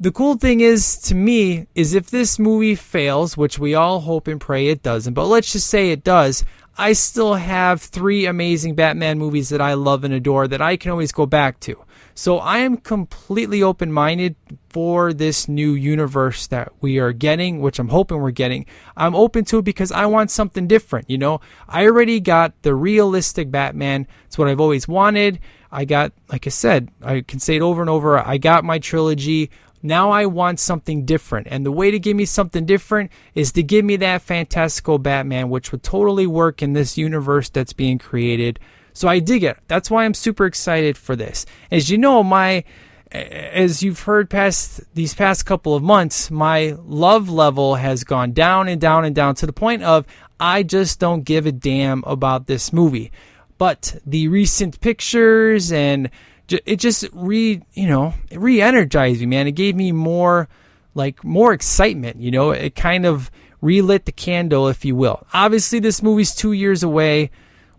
the 0.00 0.10
cool 0.10 0.36
thing 0.36 0.60
is 0.60 0.96
to 1.02 1.14
me 1.14 1.66
is 1.74 1.92
if 1.92 2.08
this 2.08 2.38
movie 2.38 2.76
fails, 2.76 3.36
which 3.36 3.58
we 3.58 3.74
all 3.74 4.00
hope 4.00 4.26
and 4.26 4.40
pray 4.40 4.68
it 4.68 4.82
doesn't, 4.82 5.12
but 5.12 5.26
let's 5.26 5.52
just 5.52 5.66
say 5.66 5.90
it 5.90 6.02
does, 6.02 6.46
I 6.78 6.94
still 6.94 7.34
have 7.34 7.82
three 7.82 8.24
amazing 8.24 8.74
Batman 8.74 9.18
movies 9.18 9.50
that 9.50 9.60
I 9.60 9.74
love 9.74 10.02
and 10.02 10.14
adore 10.14 10.48
that 10.48 10.62
I 10.62 10.78
can 10.78 10.90
always 10.92 11.12
go 11.12 11.26
back 11.26 11.60
to. 11.60 11.84
So 12.14 12.38
I 12.38 12.58
am 12.58 12.78
completely 12.78 13.62
open 13.62 13.92
minded 13.92 14.34
for 14.70 15.12
this 15.12 15.46
new 15.46 15.72
universe 15.72 16.46
that 16.46 16.72
we 16.80 16.98
are 16.98 17.12
getting, 17.12 17.60
which 17.60 17.78
I'm 17.78 17.88
hoping 17.88 18.18
we're 18.18 18.30
getting. 18.30 18.64
I'm 18.96 19.14
open 19.14 19.44
to 19.46 19.58
it 19.58 19.64
because 19.64 19.92
I 19.92 20.06
want 20.06 20.30
something 20.30 20.66
different. 20.66 21.10
You 21.10 21.18
know, 21.18 21.40
I 21.68 21.84
already 21.84 22.18
got 22.18 22.62
the 22.62 22.74
realistic 22.74 23.50
Batman. 23.50 24.06
It's 24.26 24.38
what 24.38 24.48
I've 24.48 24.60
always 24.60 24.88
wanted. 24.88 25.38
I 25.70 25.84
got, 25.84 26.12
like 26.30 26.46
I 26.46 26.50
said, 26.50 26.90
I 27.02 27.20
can 27.20 27.40
say 27.40 27.56
it 27.56 27.62
over 27.62 27.80
and 27.80 27.90
over. 27.90 28.18
I 28.18 28.38
got 28.38 28.64
my 28.64 28.78
trilogy. 28.78 29.50
Now 29.82 30.10
I 30.10 30.26
want 30.26 30.60
something 30.60 31.04
different. 31.04 31.46
And 31.50 31.64
the 31.64 31.72
way 31.72 31.90
to 31.90 31.98
give 31.98 32.16
me 32.16 32.24
something 32.24 32.66
different 32.66 33.10
is 33.34 33.52
to 33.52 33.62
give 33.62 33.84
me 33.84 33.96
that 33.96 34.22
fantastical 34.22 34.98
Batman, 34.98 35.50
which 35.50 35.70
would 35.70 35.82
totally 35.82 36.26
work 36.26 36.62
in 36.62 36.72
this 36.72 36.98
universe 36.98 37.48
that's 37.48 37.72
being 37.72 37.98
created. 37.98 38.58
So 38.92 39.06
I 39.08 39.20
dig 39.20 39.44
it. 39.44 39.58
That's 39.68 39.90
why 39.90 40.04
I'm 40.04 40.14
super 40.14 40.46
excited 40.46 40.96
for 40.96 41.14
this. 41.14 41.46
As 41.70 41.90
you 41.90 41.98
know, 41.98 42.22
my 42.22 42.64
as 43.10 43.82
you've 43.82 44.00
heard 44.00 44.28
past 44.28 44.82
these 44.94 45.14
past 45.14 45.46
couple 45.46 45.74
of 45.74 45.82
months, 45.82 46.30
my 46.30 46.76
love 46.84 47.30
level 47.30 47.76
has 47.76 48.04
gone 48.04 48.32
down 48.32 48.68
and 48.68 48.80
down 48.80 49.04
and 49.04 49.14
down 49.14 49.34
to 49.36 49.46
the 49.46 49.52
point 49.52 49.82
of 49.82 50.04
I 50.38 50.62
just 50.62 51.00
don't 51.00 51.22
give 51.22 51.46
a 51.46 51.52
damn 51.52 52.04
about 52.04 52.46
this 52.46 52.72
movie. 52.72 53.10
But 53.58 54.00
the 54.06 54.28
recent 54.28 54.80
pictures 54.80 55.72
and 55.72 56.10
it 56.48 56.76
just 56.76 57.04
re 57.12 57.60
you 57.74 57.88
know 57.88 58.14
re-energized 58.32 59.20
me, 59.20 59.26
man. 59.26 59.46
It 59.46 59.52
gave 59.52 59.76
me 59.76 59.92
more 59.92 60.48
like 60.94 61.22
more 61.22 61.52
excitement. 61.52 62.20
You 62.20 62.30
know, 62.30 62.50
it 62.50 62.74
kind 62.74 63.04
of 63.04 63.30
relit 63.60 64.06
the 64.06 64.12
candle, 64.12 64.68
if 64.68 64.84
you 64.84 64.96
will. 64.96 65.26
Obviously, 65.34 65.80
this 65.80 66.02
movie's 66.02 66.34
two 66.34 66.52
years 66.52 66.82
away 66.82 67.30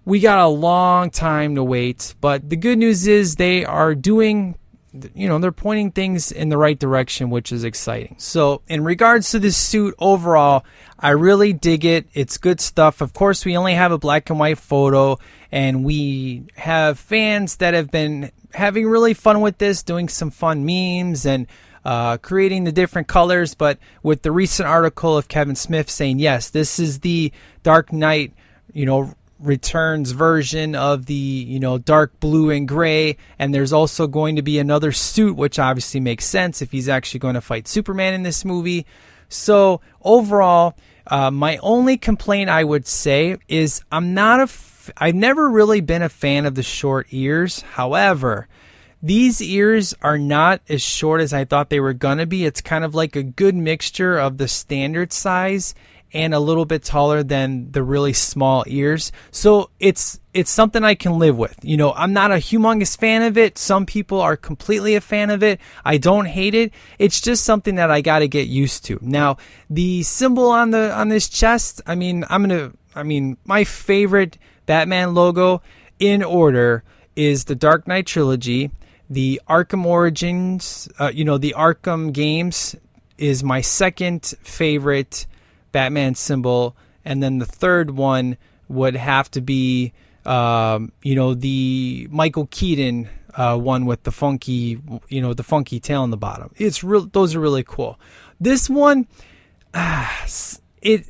we 0.09 0.19
got 0.19 0.39
a 0.39 0.47
long 0.47 1.11
time 1.11 1.53
to 1.53 1.63
wait, 1.63 2.15
but 2.19 2.49
the 2.49 2.55
good 2.55 2.79
news 2.79 3.05
is 3.05 3.35
they 3.35 3.63
are 3.63 3.93
doing 3.93 4.57
you 5.13 5.27
know, 5.27 5.37
they're 5.39 5.51
pointing 5.51 5.91
things 5.91 6.31
in 6.31 6.49
the 6.49 6.57
right 6.57 6.77
direction, 6.77 7.29
which 7.29 7.51
is 7.51 7.63
exciting. 7.63 8.15
So, 8.17 8.61
in 8.67 8.83
regards 8.83 9.31
to 9.31 9.39
this 9.39 9.57
suit 9.57 9.95
overall, 9.99 10.65
I 10.97 11.11
really 11.11 11.53
dig 11.53 11.85
it. 11.85 12.07
It's 12.13 12.37
good 12.37 12.59
stuff. 12.59 13.01
Of 13.01 13.13
course, 13.13 13.45
we 13.45 13.55
only 13.55 13.75
have 13.75 13.91
a 13.91 13.97
black 13.97 14.29
and 14.29 14.39
white 14.39 14.57
photo, 14.57 15.17
and 15.51 15.85
we 15.85 16.43
have 16.55 16.99
fans 16.99 17.57
that 17.57 17.73
have 17.73 17.91
been 17.91 18.31
having 18.53 18.87
really 18.87 19.13
fun 19.13 19.41
with 19.41 19.57
this, 19.59 19.83
doing 19.83 20.09
some 20.09 20.31
fun 20.31 20.65
memes 20.65 21.25
and 21.25 21.47
uh, 21.85 22.17
creating 22.17 22.63
the 22.63 22.71
different 22.71 23.07
colors. 23.07 23.53
But 23.53 23.77
with 24.03 24.23
the 24.23 24.31
recent 24.31 24.67
article 24.67 25.17
of 25.17 25.27
Kevin 25.27 25.55
Smith 25.55 25.89
saying, 25.89 26.19
yes, 26.19 26.49
this 26.49 26.79
is 26.79 26.99
the 26.99 27.31
Dark 27.63 27.93
Knight, 27.93 28.33
you 28.73 28.85
know, 28.85 29.13
returns 29.39 30.11
version 30.11 30.75
of 30.75 31.05
the 31.05 31.13
you 31.13 31.59
know 31.59 31.77
dark 31.77 32.19
blue 32.19 32.49
and 32.49 32.67
gray. 32.67 33.17
And 33.37 33.53
there's 33.53 33.73
also 33.73 34.07
going 34.07 34.35
to 34.35 34.41
be 34.41 34.59
another 34.59 34.91
suit 34.91 35.35
which 35.35 35.59
obviously 35.59 35.99
makes 35.99 36.25
sense 36.25 36.61
if 36.61 36.71
he's 36.71 36.89
actually 36.89 37.21
going 37.21 37.35
to 37.35 37.41
fight 37.41 37.67
superman 37.67 38.13
in 38.13 38.23
this 38.23 38.43
movie. 38.45 38.85
So 39.29 39.81
overall 40.01 40.75
uh, 41.07 41.31
my 41.31 41.57
only 41.57 41.97
complaint 41.97 42.49
i 42.51 42.63
would 42.63 42.85
say 42.85 43.35
is 43.47 43.81
i'm 43.91 44.13
not 44.13 44.39
a 44.39 44.43
f- 44.43 44.91
i've 44.97 45.15
never 45.15 45.49
really 45.49 45.81
been 45.81 46.03
a 46.03 46.09
fan 46.09 46.45
of 46.45 46.55
the 46.55 46.63
short 46.63 47.07
ears. 47.11 47.61
However 47.61 48.47
these 49.01 49.41
ears 49.41 49.93
are 50.01 50.17
not 50.17 50.61
as 50.67 50.81
short 50.81 51.21
as 51.21 51.31
I 51.31 51.45
thought 51.45 51.69
they 51.69 51.79
were 51.79 51.93
gonna 51.93 52.25
be. 52.25 52.45
It's 52.45 52.59
kind 52.59 52.83
of 52.83 52.93
like 52.93 53.15
a 53.15 53.23
good 53.23 53.55
mixture 53.55 54.17
of 54.17 54.37
the 54.37 54.47
standard 54.47 55.13
size 55.13 55.73
and 56.13 56.33
a 56.33 56.39
little 56.39 56.65
bit 56.65 56.83
taller 56.83 57.23
than 57.23 57.71
the 57.71 57.83
really 57.83 58.13
small 58.13 58.63
ears. 58.67 59.11
So 59.31 59.69
it's 59.79 60.19
it's 60.33 60.51
something 60.51 60.83
I 60.83 60.95
can 60.95 61.19
live 61.19 61.37
with. 61.37 61.57
You 61.63 61.77
know, 61.77 61.93
I'm 61.93 62.13
not 62.13 62.31
a 62.31 62.35
humongous 62.35 62.97
fan 62.97 63.23
of 63.23 63.37
it. 63.37 63.57
Some 63.57 63.85
people 63.85 64.21
are 64.21 64.37
completely 64.37 64.95
a 64.95 65.01
fan 65.01 65.29
of 65.29 65.43
it. 65.43 65.59
I 65.83 65.97
don't 65.97 66.25
hate 66.25 66.55
it. 66.55 66.71
It's 66.97 67.21
just 67.21 67.43
something 67.43 67.75
that 67.75 67.91
I 67.91 68.01
got 68.01 68.19
to 68.19 68.27
get 68.27 68.47
used 68.47 68.85
to. 68.85 68.99
Now, 69.01 69.37
the 69.69 70.03
symbol 70.03 70.49
on 70.49 70.71
the 70.71 70.93
on 70.93 71.09
this 71.09 71.29
chest, 71.29 71.81
I 71.85 71.95
mean, 71.95 72.25
I'm 72.29 72.47
going 72.47 72.71
to 72.71 72.77
I 72.95 73.03
mean, 73.03 73.37
my 73.45 73.63
favorite 73.63 74.37
Batman 74.65 75.13
logo 75.13 75.61
in 75.99 76.23
order 76.23 76.83
is 77.15 77.45
the 77.45 77.55
Dark 77.55 77.87
Knight 77.87 78.07
trilogy, 78.07 78.71
the 79.09 79.41
Arkham 79.49 79.85
Origins, 79.85 80.87
uh, 80.99 81.11
you 81.13 81.25
know, 81.25 81.37
the 81.37 81.55
Arkham 81.57 82.13
games 82.13 82.75
is 83.17 83.43
my 83.43 83.61
second 83.61 84.33
favorite 84.43 85.27
Batman 85.71 86.15
symbol, 86.15 86.75
and 87.05 87.21
then 87.21 87.39
the 87.39 87.45
third 87.45 87.91
one 87.91 88.37
would 88.67 88.95
have 88.95 89.31
to 89.31 89.41
be, 89.41 89.93
um, 90.25 90.91
you 91.01 91.15
know, 91.15 91.33
the 91.33 92.07
Michael 92.11 92.47
Keaton 92.51 93.09
uh, 93.35 93.57
one 93.57 93.85
with 93.85 94.03
the 94.03 94.11
funky, 94.11 94.79
you 95.07 95.21
know, 95.21 95.33
the 95.33 95.43
funky 95.43 95.79
tail 95.79 96.01
on 96.01 96.09
the 96.09 96.17
bottom. 96.17 96.51
It's 96.57 96.83
real; 96.83 97.05
those 97.05 97.35
are 97.35 97.39
really 97.39 97.63
cool. 97.63 97.99
This 98.39 98.69
one, 98.69 99.07
ah, 99.73 100.25
it 100.81 101.09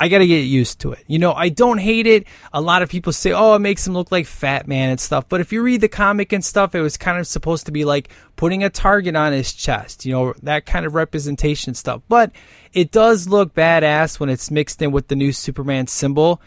I 0.00 0.08
got 0.08 0.18
to 0.18 0.26
get 0.26 0.40
used 0.40 0.80
to 0.80 0.92
it. 0.92 1.04
You 1.06 1.18
know, 1.18 1.32
I 1.32 1.48
don't 1.48 1.78
hate 1.78 2.06
it. 2.06 2.26
A 2.52 2.60
lot 2.60 2.82
of 2.82 2.88
people 2.88 3.12
say, 3.12 3.32
oh, 3.32 3.54
it 3.54 3.60
makes 3.60 3.86
him 3.86 3.94
look 3.94 4.10
like 4.10 4.26
Fat 4.26 4.66
Man 4.66 4.90
and 4.90 4.98
stuff. 4.98 5.28
But 5.28 5.40
if 5.40 5.52
you 5.52 5.62
read 5.62 5.80
the 5.80 5.88
comic 5.88 6.32
and 6.32 6.44
stuff, 6.44 6.74
it 6.74 6.80
was 6.80 6.96
kind 6.96 7.18
of 7.18 7.26
supposed 7.26 7.66
to 7.66 7.72
be 7.72 7.84
like 7.84 8.08
putting 8.36 8.64
a 8.64 8.70
target 8.70 9.14
on 9.14 9.32
his 9.32 9.52
chest, 9.52 10.04
you 10.04 10.12
know, 10.12 10.34
that 10.42 10.66
kind 10.66 10.84
of 10.84 10.94
representation 10.94 11.74
stuff. 11.74 12.02
But 12.08 12.32
it 12.72 12.90
does 12.90 13.28
look 13.28 13.54
badass 13.54 14.18
when 14.18 14.28
it's 14.28 14.50
mixed 14.50 14.82
in 14.82 14.90
with 14.90 15.08
the 15.08 15.16
new 15.16 15.32
Superman 15.32 15.86
symbol. 15.86 16.40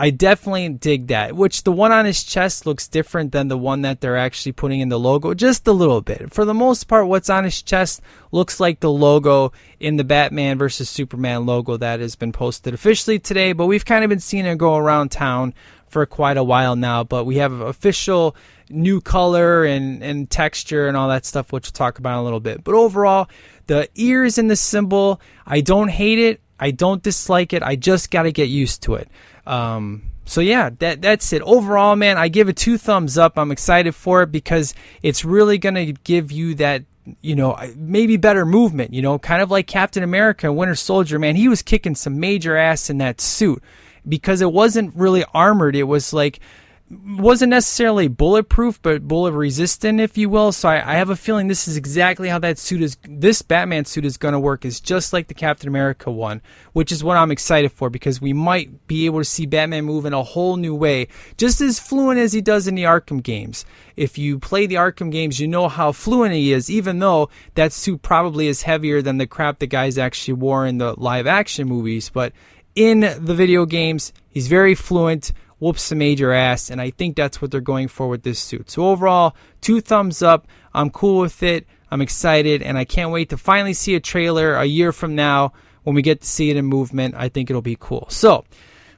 I 0.00 0.08
definitely 0.08 0.66
dig 0.70 1.08
that. 1.08 1.36
Which 1.36 1.64
the 1.64 1.72
one 1.72 1.92
on 1.92 2.06
his 2.06 2.24
chest 2.24 2.64
looks 2.64 2.88
different 2.88 3.32
than 3.32 3.48
the 3.48 3.58
one 3.58 3.82
that 3.82 4.00
they're 4.00 4.16
actually 4.16 4.52
putting 4.52 4.80
in 4.80 4.88
the 4.88 4.98
logo, 4.98 5.34
just 5.34 5.68
a 5.68 5.72
little 5.72 6.00
bit. 6.00 6.32
For 6.32 6.46
the 6.46 6.54
most 6.54 6.84
part, 6.84 7.06
what's 7.06 7.28
on 7.28 7.44
his 7.44 7.60
chest 7.60 8.00
looks 8.32 8.58
like 8.58 8.80
the 8.80 8.90
logo 8.90 9.52
in 9.78 9.98
the 9.98 10.04
Batman 10.04 10.56
versus 10.56 10.88
Superman 10.88 11.44
logo 11.44 11.76
that 11.76 12.00
has 12.00 12.16
been 12.16 12.32
posted 12.32 12.72
officially 12.72 13.18
today. 13.18 13.52
But 13.52 13.66
we've 13.66 13.84
kind 13.84 14.02
of 14.02 14.08
been 14.08 14.20
seeing 14.20 14.46
it 14.46 14.56
go 14.56 14.74
around 14.76 15.10
town 15.10 15.52
for 15.86 16.06
quite 16.06 16.38
a 16.38 16.44
while 16.44 16.76
now. 16.76 17.04
But 17.04 17.26
we 17.26 17.36
have 17.36 17.52
official 17.52 18.34
new 18.70 19.02
color 19.02 19.66
and, 19.66 20.02
and 20.02 20.30
texture 20.30 20.88
and 20.88 20.96
all 20.96 21.10
that 21.10 21.26
stuff, 21.26 21.52
which 21.52 21.66
we'll 21.66 21.72
talk 21.72 21.98
about 21.98 22.14
in 22.14 22.20
a 22.20 22.24
little 22.24 22.40
bit. 22.40 22.64
But 22.64 22.74
overall, 22.74 23.28
the 23.66 23.86
ears 23.96 24.38
in 24.38 24.46
the 24.46 24.56
symbol, 24.56 25.20
I 25.46 25.60
don't 25.60 25.88
hate 25.88 26.18
it. 26.18 26.40
I 26.58 26.70
don't 26.70 27.02
dislike 27.02 27.52
it. 27.52 27.62
I 27.62 27.76
just 27.76 28.10
got 28.10 28.22
to 28.22 28.32
get 28.32 28.48
used 28.48 28.82
to 28.84 28.94
it. 28.94 29.10
Um, 29.46 30.02
so 30.24 30.40
yeah, 30.40 30.70
that 30.78 31.02
that's 31.02 31.32
it. 31.32 31.42
Overall, 31.42 31.96
man, 31.96 32.16
I 32.16 32.28
give 32.28 32.48
it 32.48 32.56
two 32.56 32.78
thumbs 32.78 33.18
up. 33.18 33.38
I'm 33.38 33.50
excited 33.50 33.94
for 33.94 34.22
it 34.22 34.32
because 34.32 34.74
it's 35.02 35.24
really 35.24 35.58
gonna 35.58 35.92
give 35.92 36.30
you 36.30 36.54
that 36.56 36.84
you 37.22 37.34
know, 37.34 37.58
maybe 37.76 38.16
better 38.16 38.44
movement, 38.44 38.92
you 38.92 39.02
know, 39.02 39.18
kind 39.18 39.42
of 39.42 39.50
like 39.50 39.66
Captain 39.66 40.02
America 40.02 40.52
Winter 40.52 40.74
Soldier, 40.74 41.18
man. 41.18 41.34
He 41.34 41.48
was 41.48 41.62
kicking 41.62 41.94
some 41.94 42.20
major 42.20 42.56
ass 42.56 42.90
in 42.90 42.98
that 42.98 43.20
suit 43.20 43.62
because 44.08 44.40
it 44.40 44.52
wasn't 44.52 44.94
really 44.94 45.24
armored. 45.34 45.76
It 45.76 45.84
was 45.84 46.12
like 46.12 46.40
wasn't 46.90 47.50
necessarily 47.50 48.08
bulletproof, 48.08 48.82
but 48.82 49.06
bullet 49.06 49.32
resistant, 49.32 50.00
if 50.00 50.18
you 50.18 50.28
will. 50.28 50.50
So 50.50 50.68
I, 50.68 50.94
I, 50.94 50.94
have 50.96 51.08
a 51.08 51.14
feeling 51.14 51.46
this 51.46 51.68
is 51.68 51.76
exactly 51.76 52.28
how 52.28 52.40
that 52.40 52.58
suit 52.58 52.82
is. 52.82 52.96
This 53.08 53.42
Batman 53.42 53.84
suit 53.84 54.04
is 54.04 54.16
going 54.16 54.32
to 54.32 54.40
work. 54.40 54.64
Is 54.64 54.80
just 54.80 55.12
like 55.12 55.28
the 55.28 55.34
Captain 55.34 55.68
America 55.68 56.10
one, 56.10 56.42
which 56.72 56.90
is 56.90 57.04
what 57.04 57.16
I'm 57.16 57.30
excited 57.30 57.70
for 57.70 57.90
because 57.90 58.20
we 58.20 58.32
might 58.32 58.88
be 58.88 59.06
able 59.06 59.20
to 59.20 59.24
see 59.24 59.46
Batman 59.46 59.84
move 59.84 60.04
in 60.04 60.12
a 60.12 60.22
whole 60.22 60.56
new 60.56 60.74
way, 60.74 61.06
just 61.36 61.60
as 61.60 61.78
fluent 61.78 62.18
as 62.18 62.32
he 62.32 62.40
does 62.40 62.66
in 62.66 62.74
the 62.74 62.82
Arkham 62.82 63.22
games. 63.22 63.64
If 63.94 64.18
you 64.18 64.40
play 64.40 64.66
the 64.66 64.74
Arkham 64.74 65.12
games, 65.12 65.38
you 65.38 65.46
know 65.46 65.68
how 65.68 65.92
fluent 65.92 66.34
he 66.34 66.52
is, 66.52 66.68
even 66.68 66.98
though 66.98 67.28
that 67.54 67.72
suit 67.72 68.02
probably 68.02 68.48
is 68.48 68.62
heavier 68.62 69.00
than 69.00 69.18
the 69.18 69.28
crap 69.28 69.60
the 69.60 69.68
guys 69.68 69.96
actually 69.96 70.34
wore 70.34 70.66
in 70.66 70.78
the 70.78 70.98
live 70.98 71.28
action 71.28 71.68
movies. 71.68 72.10
But 72.10 72.32
in 72.74 73.00
the 73.00 73.34
video 73.34 73.64
games, 73.64 74.12
he's 74.28 74.48
very 74.48 74.74
fluent 74.74 75.32
whoops 75.60 75.82
some 75.82 75.98
major 75.98 76.32
ass, 76.32 76.70
and 76.70 76.80
I 76.80 76.90
think 76.90 77.14
that's 77.14 77.40
what 77.40 77.52
they're 77.52 77.60
going 77.60 77.86
for 77.86 78.08
with 78.08 78.24
this 78.24 78.40
suit. 78.40 78.70
So 78.70 78.88
overall, 78.88 79.36
two 79.60 79.80
thumbs 79.80 80.22
up. 80.22 80.48
I'm 80.74 80.90
cool 80.90 81.20
with 81.20 81.42
it. 81.42 81.66
I'm 81.90 82.00
excited, 82.00 82.62
and 82.62 82.76
I 82.76 82.84
can't 82.84 83.12
wait 83.12 83.28
to 83.28 83.36
finally 83.36 83.74
see 83.74 83.94
a 83.94 84.00
trailer 84.00 84.54
a 84.54 84.64
year 84.64 84.90
from 84.92 85.14
now 85.14 85.52
when 85.84 85.94
we 85.94 86.02
get 86.02 86.22
to 86.22 86.26
see 86.26 86.50
it 86.50 86.56
in 86.56 86.64
movement. 86.64 87.14
I 87.16 87.28
think 87.28 87.50
it'll 87.50 87.62
be 87.62 87.76
cool. 87.78 88.06
So, 88.10 88.44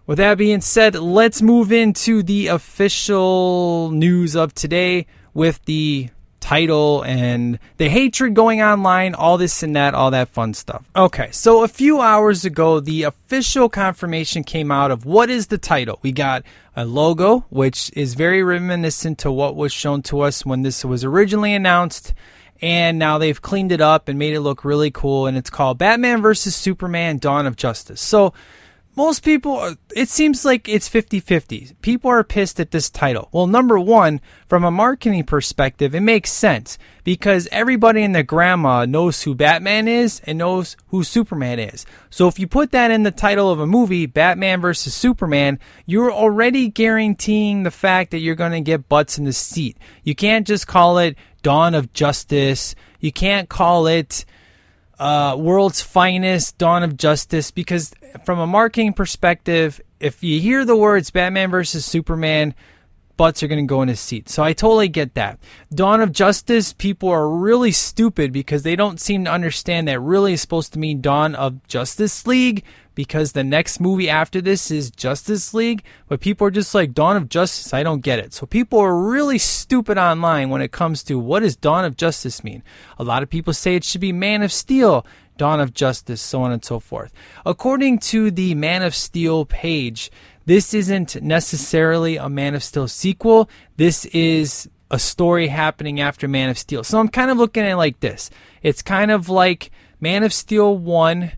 with 0.06 0.18
that 0.18 0.38
being 0.38 0.60
said, 0.60 0.94
let's 0.94 1.42
move 1.42 1.72
into 1.72 2.22
the 2.22 2.48
official 2.48 3.90
news 3.90 4.34
of 4.34 4.54
today 4.54 5.06
with 5.34 5.64
the 5.64 6.10
title 6.52 7.02
and 7.04 7.58
the 7.78 7.88
hatred 7.88 8.34
going 8.34 8.60
online, 8.60 9.14
all 9.14 9.38
this 9.38 9.62
and 9.62 9.74
that, 9.74 9.94
all 9.94 10.10
that 10.10 10.28
fun 10.28 10.52
stuff. 10.52 10.84
Okay, 10.94 11.30
so 11.30 11.64
a 11.64 11.68
few 11.68 12.02
hours 12.02 12.44
ago, 12.44 12.78
the 12.78 13.04
official 13.04 13.70
confirmation 13.70 14.44
came 14.44 14.70
out 14.70 14.90
of 14.90 15.06
what 15.06 15.30
is 15.30 15.46
the 15.46 15.56
title. 15.56 15.98
We 16.02 16.12
got 16.12 16.42
a 16.76 16.84
logo, 16.84 17.46
which 17.48 17.90
is 17.96 18.12
very 18.12 18.42
reminiscent 18.42 19.18
to 19.20 19.32
what 19.32 19.56
was 19.56 19.72
shown 19.72 20.02
to 20.02 20.20
us 20.20 20.44
when 20.44 20.60
this 20.60 20.84
was 20.84 21.04
originally 21.04 21.54
announced. 21.54 22.12
And 22.60 22.98
now 22.98 23.16
they've 23.16 23.40
cleaned 23.40 23.72
it 23.72 23.80
up 23.80 24.08
and 24.08 24.18
made 24.18 24.34
it 24.34 24.40
look 24.40 24.62
really 24.62 24.90
cool. 24.90 25.26
And 25.26 25.38
it's 25.38 25.50
called 25.50 25.78
Batman 25.78 26.20
vs. 26.20 26.54
Superman 26.54 27.16
Dawn 27.16 27.46
of 27.46 27.56
Justice. 27.56 28.02
So 28.02 28.34
most 28.94 29.24
people, 29.24 29.74
it 29.96 30.08
seems 30.10 30.44
like 30.44 30.68
it's 30.68 30.88
50 30.88 31.20
50. 31.20 31.70
People 31.80 32.10
are 32.10 32.22
pissed 32.22 32.60
at 32.60 32.72
this 32.72 32.90
title. 32.90 33.28
Well, 33.32 33.46
number 33.46 33.78
one, 33.78 34.20
from 34.48 34.64
a 34.64 34.70
marketing 34.70 35.24
perspective, 35.24 35.94
it 35.94 36.00
makes 36.00 36.30
sense 36.30 36.76
because 37.02 37.48
everybody 37.50 38.02
and 38.02 38.14
their 38.14 38.22
grandma 38.22 38.84
knows 38.84 39.22
who 39.22 39.34
Batman 39.34 39.88
is 39.88 40.20
and 40.24 40.36
knows 40.36 40.76
who 40.88 41.04
Superman 41.04 41.58
is. 41.58 41.86
So 42.10 42.28
if 42.28 42.38
you 42.38 42.46
put 42.46 42.70
that 42.72 42.90
in 42.90 43.02
the 43.02 43.10
title 43.10 43.50
of 43.50 43.60
a 43.60 43.66
movie, 43.66 44.04
Batman 44.04 44.60
versus 44.60 44.92
Superman, 44.92 45.58
you're 45.86 46.12
already 46.12 46.68
guaranteeing 46.68 47.62
the 47.62 47.70
fact 47.70 48.10
that 48.10 48.18
you're 48.18 48.34
going 48.34 48.52
to 48.52 48.60
get 48.60 48.90
butts 48.90 49.16
in 49.16 49.24
the 49.24 49.32
seat. 49.32 49.78
You 50.04 50.14
can't 50.14 50.46
just 50.46 50.66
call 50.66 50.98
it 50.98 51.16
Dawn 51.42 51.74
of 51.74 51.94
Justice. 51.94 52.74
You 53.00 53.10
can't 53.10 53.48
call 53.48 53.86
it 53.86 54.26
uh, 54.98 55.36
World's 55.38 55.80
Finest, 55.80 56.58
Dawn 56.58 56.82
of 56.82 56.96
Justice, 56.96 57.50
because 57.50 57.92
from 58.24 58.38
a 58.38 58.46
marketing 58.46 58.92
perspective, 58.92 59.80
if 60.00 60.22
you 60.22 60.40
hear 60.40 60.64
the 60.64 60.76
words 60.76 61.10
Batman 61.10 61.50
versus 61.50 61.84
Superman, 61.84 62.54
butts 63.16 63.42
are 63.42 63.48
going 63.48 63.64
to 63.64 63.68
go 63.68 63.82
in 63.82 63.88
his 63.88 64.00
seat. 64.00 64.28
So 64.28 64.42
I 64.42 64.52
totally 64.52 64.88
get 64.88 65.14
that. 65.14 65.38
Dawn 65.72 66.00
of 66.00 66.12
Justice, 66.12 66.72
people 66.72 67.08
are 67.08 67.28
really 67.28 67.72
stupid 67.72 68.32
because 68.32 68.62
they 68.62 68.76
don't 68.76 69.00
seem 69.00 69.24
to 69.24 69.32
understand 69.32 69.86
that 69.88 70.00
really 70.00 70.32
is 70.32 70.40
supposed 70.40 70.72
to 70.72 70.78
mean 70.78 71.00
Dawn 71.00 71.34
of 71.34 71.66
Justice 71.68 72.26
League 72.26 72.64
because 72.94 73.32
the 73.32 73.44
next 73.44 73.80
movie 73.80 74.08
after 74.08 74.40
this 74.40 74.70
is 74.70 74.90
Justice 74.90 75.54
League. 75.54 75.82
But 76.08 76.20
people 76.20 76.46
are 76.46 76.50
just 76.50 76.74
like, 76.74 76.92
Dawn 76.94 77.16
of 77.16 77.28
Justice, 77.28 77.72
I 77.72 77.82
don't 77.82 78.00
get 78.00 78.18
it. 78.18 78.32
So 78.32 78.46
people 78.46 78.78
are 78.78 78.96
really 78.96 79.38
stupid 79.38 79.98
online 79.98 80.50
when 80.50 80.62
it 80.62 80.72
comes 80.72 81.02
to 81.04 81.18
what 81.18 81.40
does 81.40 81.56
Dawn 81.56 81.84
of 81.84 81.96
Justice 81.96 82.44
mean? 82.44 82.62
A 82.98 83.04
lot 83.04 83.22
of 83.22 83.30
people 83.30 83.52
say 83.52 83.74
it 83.74 83.84
should 83.84 84.00
be 84.00 84.12
Man 84.12 84.42
of 84.42 84.52
Steel. 84.52 85.06
Dawn 85.38 85.60
of 85.60 85.72
Justice, 85.72 86.20
so 86.20 86.42
on 86.42 86.52
and 86.52 86.64
so 86.64 86.78
forth. 86.78 87.12
According 87.46 87.98
to 88.00 88.30
the 88.30 88.54
Man 88.54 88.82
of 88.82 88.94
Steel 88.94 89.46
page, 89.46 90.10
this 90.44 90.74
isn't 90.74 91.22
necessarily 91.22 92.16
a 92.16 92.28
Man 92.28 92.54
of 92.54 92.62
Steel 92.62 92.86
sequel. 92.86 93.48
This 93.76 94.04
is 94.06 94.68
a 94.90 94.98
story 94.98 95.48
happening 95.48 96.00
after 96.00 96.28
Man 96.28 96.50
of 96.50 96.58
Steel. 96.58 96.84
So 96.84 97.00
I'm 97.00 97.08
kind 97.08 97.30
of 97.30 97.38
looking 97.38 97.62
at 97.62 97.70
it 97.70 97.76
like 97.76 98.00
this. 98.00 98.30
It's 98.62 98.82
kind 98.82 99.10
of 99.10 99.28
like 99.28 99.70
Man 100.00 100.22
of 100.22 100.32
Steel 100.32 100.76
1, 100.76 101.32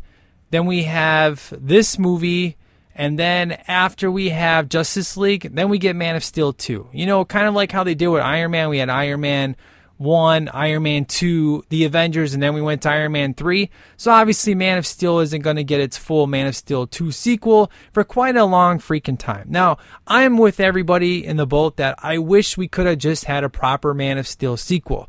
then 0.54 0.66
we 0.66 0.84
have 0.84 1.52
this 1.58 1.98
movie, 1.98 2.56
and 2.94 3.18
then 3.18 3.52
after 3.66 4.10
we 4.10 4.28
have 4.28 4.68
Justice 4.68 5.16
League, 5.16 5.54
then 5.54 5.68
we 5.68 5.78
get 5.78 5.96
Man 5.96 6.14
of 6.14 6.22
Steel 6.22 6.52
2. 6.52 6.90
You 6.92 7.06
know, 7.06 7.24
kind 7.24 7.48
of 7.48 7.54
like 7.54 7.72
how 7.72 7.82
they 7.82 7.96
did 7.96 8.08
with 8.08 8.22
Iron 8.22 8.52
Man. 8.52 8.68
We 8.68 8.78
had 8.78 8.88
Iron 8.88 9.22
Man 9.22 9.56
1, 9.96 10.48
Iron 10.48 10.82
Man 10.84 11.04
2, 11.04 11.64
The 11.70 11.84
Avengers, 11.84 12.34
and 12.34 12.42
then 12.42 12.54
we 12.54 12.62
went 12.62 12.82
to 12.82 12.90
Iron 12.90 13.12
Man 13.12 13.34
3. 13.34 13.68
So 13.96 14.12
obviously, 14.12 14.54
Man 14.54 14.78
of 14.78 14.86
Steel 14.86 15.18
isn't 15.18 15.42
going 15.42 15.56
to 15.56 15.64
get 15.64 15.80
its 15.80 15.96
full 15.96 16.26
Man 16.28 16.46
of 16.46 16.54
Steel 16.54 16.86
2 16.86 17.10
sequel 17.10 17.70
for 17.92 18.04
quite 18.04 18.36
a 18.36 18.44
long 18.44 18.78
freaking 18.78 19.18
time. 19.18 19.46
Now, 19.48 19.78
I'm 20.06 20.36
with 20.36 20.60
everybody 20.60 21.24
in 21.24 21.36
the 21.36 21.46
boat 21.46 21.78
that 21.78 21.98
I 22.02 22.18
wish 22.18 22.56
we 22.56 22.68
could 22.68 22.86
have 22.86 22.98
just 22.98 23.24
had 23.24 23.44
a 23.44 23.48
proper 23.48 23.92
Man 23.92 24.18
of 24.18 24.28
Steel 24.28 24.56
sequel. 24.56 25.08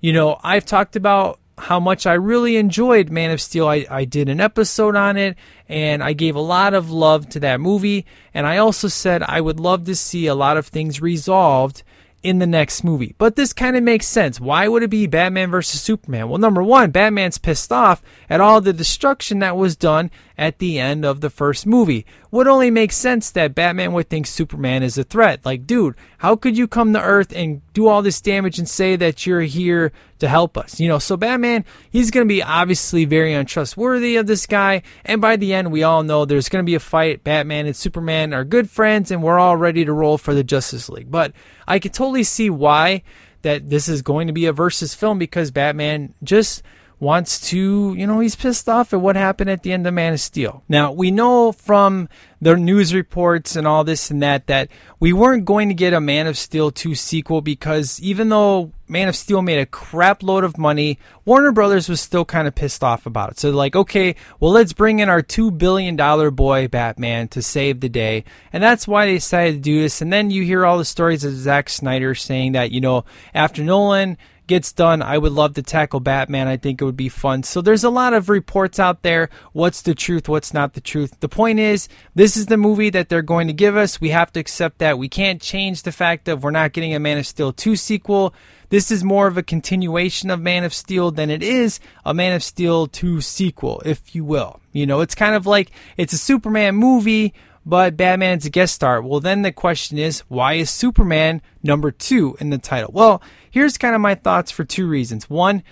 You 0.00 0.12
know, 0.12 0.38
I've 0.42 0.64
talked 0.64 0.96
about 0.96 1.40
how 1.58 1.78
much 1.80 2.06
I 2.06 2.14
really 2.14 2.56
enjoyed 2.56 3.10
Man 3.10 3.30
of 3.30 3.40
Steel. 3.40 3.68
I, 3.68 3.86
I 3.90 4.04
did 4.04 4.28
an 4.28 4.40
episode 4.40 4.96
on 4.96 5.16
it 5.16 5.36
and 5.68 6.02
I 6.02 6.12
gave 6.12 6.36
a 6.36 6.40
lot 6.40 6.74
of 6.74 6.90
love 6.90 7.28
to 7.30 7.40
that 7.40 7.60
movie. 7.60 8.06
And 8.32 8.46
I 8.46 8.58
also 8.58 8.88
said 8.88 9.22
I 9.22 9.40
would 9.40 9.60
love 9.60 9.84
to 9.84 9.94
see 9.94 10.26
a 10.26 10.34
lot 10.34 10.56
of 10.56 10.66
things 10.66 11.00
resolved 11.00 11.82
in 12.24 12.38
the 12.38 12.46
next 12.46 12.82
movie. 12.82 13.14
But 13.18 13.36
this 13.36 13.52
kind 13.52 13.76
of 13.76 13.82
makes 13.82 14.06
sense. 14.06 14.40
Why 14.40 14.66
would 14.66 14.82
it 14.82 14.88
be 14.88 15.06
Batman 15.06 15.50
versus 15.50 15.82
Superman? 15.82 16.28
Well, 16.28 16.38
number 16.38 16.62
one, 16.62 16.90
Batman's 16.90 17.38
pissed 17.38 17.70
off 17.70 18.02
at 18.30 18.40
all 18.40 18.60
the 18.60 18.72
destruction 18.72 19.40
that 19.40 19.56
was 19.56 19.76
done 19.76 20.10
at 20.36 20.58
the 20.58 20.78
end 20.78 21.04
of 21.04 21.20
the 21.20 21.30
first 21.30 21.66
movie. 21.66 22.04
Would 22.30 22.48
only 22.48 22.70
make 22.70 22.92
sense 22.92 23.30
that 23.30 23.54
Batman 23.54 23.92
would 23.92 24.08
think 24.08 24.26
Superman 24.26 24.82
is 24.82 24.98
a 24.98 25.04
threat. 25.04 25.44
Like, 25.44 25.66
dude, 25.66 25.94
how 26.18 26.36
could 26.36 26.58
you 26.58 26.66
come 26.66 26.92
to 26.92 27.00
Earth 27.00 27.32
and 27.34 27.62
do 27.72 27.86
all 27.86 28.02
this 28.02 28.20
damage 28.20 28.58
and 28.58 28.68
say 28.68 28.96
that 28.96 29.26
you're 29.26 29.42
here 29.42 29.92
to 30.18 30.28
help 30.28 30.58
us? 30.58 30.80
You 30.80 30.88
know, 30.88 30.98
so 30.98 31.16
Batman, 31.16 31.64
he's 31.90 32.10
going 32.10 32.26
to 32.26 32.32
be 32.32 32.42
obviously 32.42 33.04
very 33.04 33.32
untrustworthy 33.32 34.16
of 34.16 34.26
this 34.26 34.46
guy. 34.46 34.82
And 35.04 35.20
by 35.20 35.36
the 35.36 35.54
end, 35.54 35.70
we 35.70 35.82
all 35.82 36.02
know 36.02 36.24
there's 36.24 36.48
going 36.48 36.64
to 36.64 36.68
be 36.68 36.74
a 36.74 36.80
fight. 36.80 37.22
Batman 37.22 37.66
and 37.66 37.76
Superman 37.76 38.34
are 38.34 38.44
good 38.44 38.68
friends, 38.68 39.10
and 39.10 39.22
we're 39.22 39.38
all 39.38 39.56
ready 39.56 39.84
to 39.84 39.92
roll 39.92 40.18
for 40.18 40.34
the 40.34 40.44
Justice 40.44 40.88
League. 40.88 41.10
But 41.10 41.32
I 41.68 41.78
can 41.78 41.92
totally 41.92 42.24
see 42.24 42.50
why 42.50 43.02
that 43.42 43.68
this 43.68 43.88
is 43.88 44.02
going 44.02 44.26
to 44.26 44.32
be 44.32 44.46
a 44.46 44.52
versus 44.52 44.94
film 44.94 45.18
because 45.18 45.50
Batman 45.50 46.14
just 46.24 46.62
wants 47.04 47.50
to, 47.50 47.94
you 47.94 48.06
know, 48.06 48.18
he's 48.18 48.34
pissed 48.34 48.68
off 48.68 48.92
at 48.92 49.00
what 49.00 49.14
happened 49.14 49.50
at 49.50 49.62
the 49.62 49.72
end 49.72 49.86
of 49.86 49.94
Man 49.94 50.14
of 50.14 50.20
Steel. 50.20 50.64
Now, 50.68 50.90
we 50.90 51.10
know 51.10 51.52
from 51.52 52.08
the 52.40 52.56
news 52.56 52.92
reports 52.94 53.56
and 53.56 53.66
all 53.66 53.84
this 53.84 54.10
and 54.10 54.22
that 54.22 54.46
that 54.48 54.68
we 55.00 55.12
weren't 55.12 55.44
going 55.44 55.68
to 55.68 55.74
get 55.74 55.92
a 55.92 56.00
Man 56.00 56.26
of 56.26 56.36
Steel 56.36 56.70
2 56.70 56.94
sequel 56.94 57.40
because 57.40 58.00
even 58.00 58.28
though 58.30 58.72
Man 58.88 59.08
of 59.08 59.16
Steel 59.16 59.40
made 59.42 59.58
a 59.58 59.66
crap 59.66 60.22
load 60.22 60.44
of 60.44 60.58
money, 60.58 60.98
Warner 61.24 61.52
Brothers 61.52 61.88
was 61.88 62.00
still 62.00 62.24
kind 62.24 62.48
of 62.48 62.54
pissed 62.54 62.82
off 62.82 63.06
about 63.06 63.32
it. 63.32 63.38
So 63.38 63.50
like, 63.50 63.76
okay, 63.76 64.16
well 64.40 64.50
let's 64.50 64.72
bring 64.72 64.98
in 64.98 65.08
our 65.08 65.22
2 65.22 65.50
billion 65.52 65.96
dollar 65.96 66.30
boy 66.30 66.68
Batman 66.68 67.28
to 67.28 67.42
save 67.42 67.80
the 67.80 67.88
day. 67.88 68.24
And 68.52 68.62
that's 68.62 68.88
why 68.88 69.06
they 69.06 69.14
decided 69.14 69.54
to 69.54 69.60
do 69.60 69.80
this. 69.80 70.00
And 70.02 70.12
then 70.12 70.30
you 70.30 70.42
hear 70.42 70.66
all 70.66 70.78
the 70.78 70.84
stories 70.84 71.24
of 71.24 71.32
Zack 71.32 71.68
Snyder 71.68 72.14
saying 72.14 72.52
that, 72.52 72.72
you 72.72 72.80
know, 72.80 73.04
after 73.32 73.62
Nolan 73.62 74.18
gets 74.46 74.72
done, 74.72 75.02
I 75.02 75.18
would 75.18 75.32
love 75.32 75.54
to 75.54 75.62
tackle 75.62 76.00
Batman. 76.00 76.48
I 76.48 76.56
think 76.56 76.80
it 76.80 76.84
would 76.84 76.96
be 76.96 77.08
fun. 77.08 77.42
So 77.42 77.60
there's 77.60 77.84
a 77.84 77.90
lot 77.90 78.14
of 78.14 78.28
reports 78.28 78.78
out 78.78 79.02
there. 79.02 79.30
What's 79.52 79.82
the 79.82 79.94
truth? 79.94 80.28
What's 80.28 80.54
not 80.54 80.74
the 80.74 80.80
truth? 80.80 81.18
The 81.20 81.28
point 81.28 81.58
is, 81.58 81.88
this 82.14 82.36
is 82.36 82.46
the 82.46 82.56
movie 82.56 82.90
that 82.90 83.08
they're 83.08 83.22
going 83.22 83.46
to 83.46 83.52
give 83.52 83.76
us. 83.76 84.00
We 84.00 84.10
have 84.10 84.32
to 84.32 84.40
accept 84.40 84.78
that. 84.78 84.98
We 84.98 85.08
can't 85.08 85.40
change 85.40 85.82
the 85.82 85.92
fact 85.92 86.28
of 86.28 86.42
we're 86.42 86.50
not 86.50 86.72
getting 86.72 86.94
a 86.94 86.98
Man 87.00 87.18
of 87.18 87.26
Steel 87.26 87.52
2 87.52 87.76
sequel. 87.76 88.34
This 88.70 88.90
is 88.90 89.04
more 89.04 89.26
of 89.26 89.36
a 89.36 89.42
continuation 89.42 90.30
of 90.30 90.40
Man 90.40 90.64
of 90.64 90.74
Steel 90.74 91.10
than 91.10 91.30
it 91.30 91.42
is 91.42 91.80
a 92.04 92.14
Man 92.14 92.32
of 92.32 92.42
Steel 92.42 92.86
2 92.86 93.20
sequel, 93.20 93.82
if 93.84 94.14
you 94.14 94.24
will. 94.24 94.60
You 94.72 94.86
know, 94.86 95.00
it's 95.00 95.14
kind 95.14 95.34
of 95.34 95.46
like 95.46 95.70
it's 95.96 96.12
a 96.12 96.18
Superman 96.18 96.74
movie 96.74 97.34
but 97.66 97.96
Batman's 97.96 98.46
a 98.46 98.50
guest 98.50 98.74
star. 98.74 99.00
Well, 99.02 99.20
then 99.20 99.42
the 99.42 99.52
question 99.52 99.98
is, 99.98 100.20
why 100.28 100.54
is 100.54 100.70
Superman 100.70 101.42
number 101.62 101.90
two 101.90 102.36
in 102.40 102.50
the 102.50 102.58
title? 102.58 102.90
Well, 102.92 103.22
here's 103.50 103.78
kind 103.78 103.94
of 103.94 104.00
my 104.00 104.14
thoughts 104.14 104.50
for 104.50 104.64
two 104.64 104.86
reasons. 104.86 105.30
One, 105.30 105.62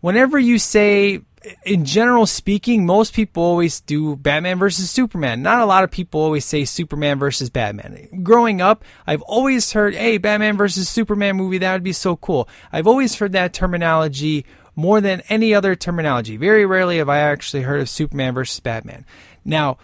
whenever 0.00 0.38
you 0.38 0.58
say, 0.58 1.20
in 1.64 1.84
general 1.84 2.26
speaking, 2.26 2.84
most 2.84 3.14
people 3.14 3.42
always 3.42 3.80
do 3.80 4.14
Batman 4.16 4.58
versus 4.58 4.90
Superman. 4.90 5.42
Not 5.42 5.60
a 5.60 5.66
lot 5.66 5.84
of 5.84 5.90
people 5.90 6.20
always 6.20 6.44
say 6.44 6.64
Superman 6.64 7.18
versus 7.18 7.50
Batman. 7.50 8.22
Growing 8.22 8.60
up, 8.60 8.84
I've 9.06 9.22
always 9.22 9.72
heard, 9.72 9.94
hey, 9.94 10.18
Batman 10.18 10.56
versus 10.56 10.88
Superman 10.88 11.36
movie, 11.36 11.58
that 11.58 11.72
would 11.72 11.82
be 11.82 11.92
so 11.92 12.16
cool. 12.16 12.48
I've 12.72 12.86
always 12.86 13.14
heard 13.16 13.32
that 13.32 13.54
terminology 13.54 14.44
more 14.76 15.00
than 15.00 15.22
any 15.28 15.54
other 15.54 15.74
terminology. 15.74 16.36
Very 16.36 16.64
rarely 16.64 16.98
have 16.98 17.08
I 17.08 17.18
actually 17.18 17.62
heard 17.62 17.80
of 17.80 17.88
Superman 17.88 18.34
versus 18.34 18.60
Batman. 18.60 19.04
Now, 19.44 19.78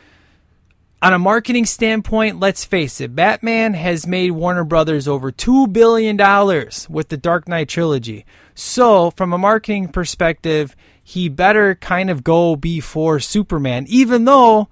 on 1.07 1.13
a 1.13 1.19
marketing 1.21 1.67
standpoint, 1.67 2.41
let's 2.41 2.65
face 2.65 3.01
it, 3.01 3.15
Batman 3.15 3.75
has 3.75 4.09
made 4.09 4.33
Warner 4.33 4.65
Brothers 4.65 5.07
over 5.07 5.31
$2 5.31 5.73
billion 5.73 6.17
with 6.89 7.11
the 7.11 7.17
Dark 7.17 7.47
Knight 7.47 7.69
trilogy. 7.69 8.27
So, 8.57 9.13
from 9.13 9.33
a 9.33 9.39
marketing 9.39 9.87
perspective, 9.87 10.75
he 11.05 11.29
better 11.29 11.77
kind 11.77 12.11
of 12.11 12.25
go 12.25 12.57
before 12.57 13.21
Superman. 13.21 13.87
Even 13.89 14.25
though 14.25 14.67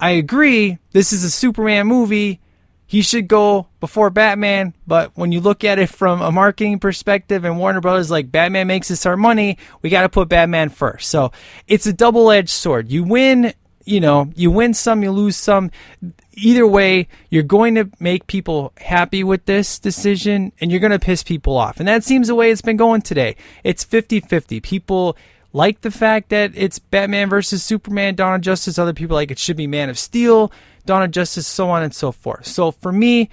I 0.00 0.10
agree, 0.10 0.78
this 0.90 1.12
is 1.12 1.22
a 1.22 1.30
Superman 1.30 1.86
movie, 1.86 2.40
he 2.84 3.00
should 3.00 3.28
go 3.28 3.68
before 3.78 4.10
Batman. 4.10 4.74
But 4.88 5.12
when 5.14 5.30
you 5.30 5.40
look 5.40 5.62
at 5.62 5.78
it 5.78 5.88
from 5.88 6.20
a 6.20 6.32
marketing 6.32 6.80
perspective 6.80 7.44
and 7.44 7.60
Warner 7.60 7.80
Brothers, 7.80 8.10
like 8.10 8.32
Batman 8.32 8.66
makes 8.66 8.90
us 8.90 9.06
our 9.06 9.16
money, 9.16 9.56
we 9.82 9.90
got 9.90 10.02
to 10.02 10.08
put 10.08 10.28
Batman 10.28 10.68
first. 10.68 11.08
So 11.10 11.30
it's 11.68 11.86
a 11.86 11.92
double 11.92 12.32
edged 12.32 12.48
sword. 12.48 12.90
You 12.90 13.04
win 13.04 13.54
you 13.86 14.00
know, 14.00 14.30
you 14.34 14.50
win 14.50 14.74
some, 14.74 15.02
you 15.02 15.10
lose 15.10 15.36
some. 15.36 15.70
Either 16.34 16.66
way, 16.66 17.08
you're 17.30 17.42
going 17.42 17.76
to 17.76 17.88
make 17.98 18.26
people 18.26 18.72
happy 18.78 19.24
with 19.24 19.46
this 19.46 19.78
decision 19.78 20.52
and 20.60 20.70
you're 20.70 20.80
going 20.80 20.92
to 20.92 20.98
piss 20.98 21.22
people 21.22 21.56
off. 21.56 21.78
And 21.78 21.88
that 21.88 22.04
seems 22.04 22.28
the 22.28 22.34
way 22.34 22.50
it's 22.50 22.60
been 22.60 22.76
going 22.76 23.00
today. 23.00 23.36
It's 23.64 23.84
50 23.84 24.20
50. 24.20 24.60
People 24.60 25.16
like 25.52 25.80
the 25.80 25.90
fact 25.90 26.28
that 26.28 26.52
it's 26.54 26.78
Batman 26.78 27.30
versus 27.30 27.62
Superman, 27.62 28.16
Dawn 28.16 28.34
of 28.34 28.40
Justice. 28.42 28.78
Other 28.78 28.92
people 28.92 29.14
like 29.14 29.30
it 29.30 29.38
should 29.38 29.56
be 29.56 29.66
Man 29.66 29.88
of 29.88 29.98
Steel, 29.98 30.52
Dawn 30.84 31.02
of 31.02 31.12
Justice, 31.12 31.46
so 31.46 31.70
on 31.70 31.82
and 31.82 31.94
so 31.94 32.12
forth. 32.12 32.46
So 32.46 32.72
for 32.72 32.92
me, 32.92 33.30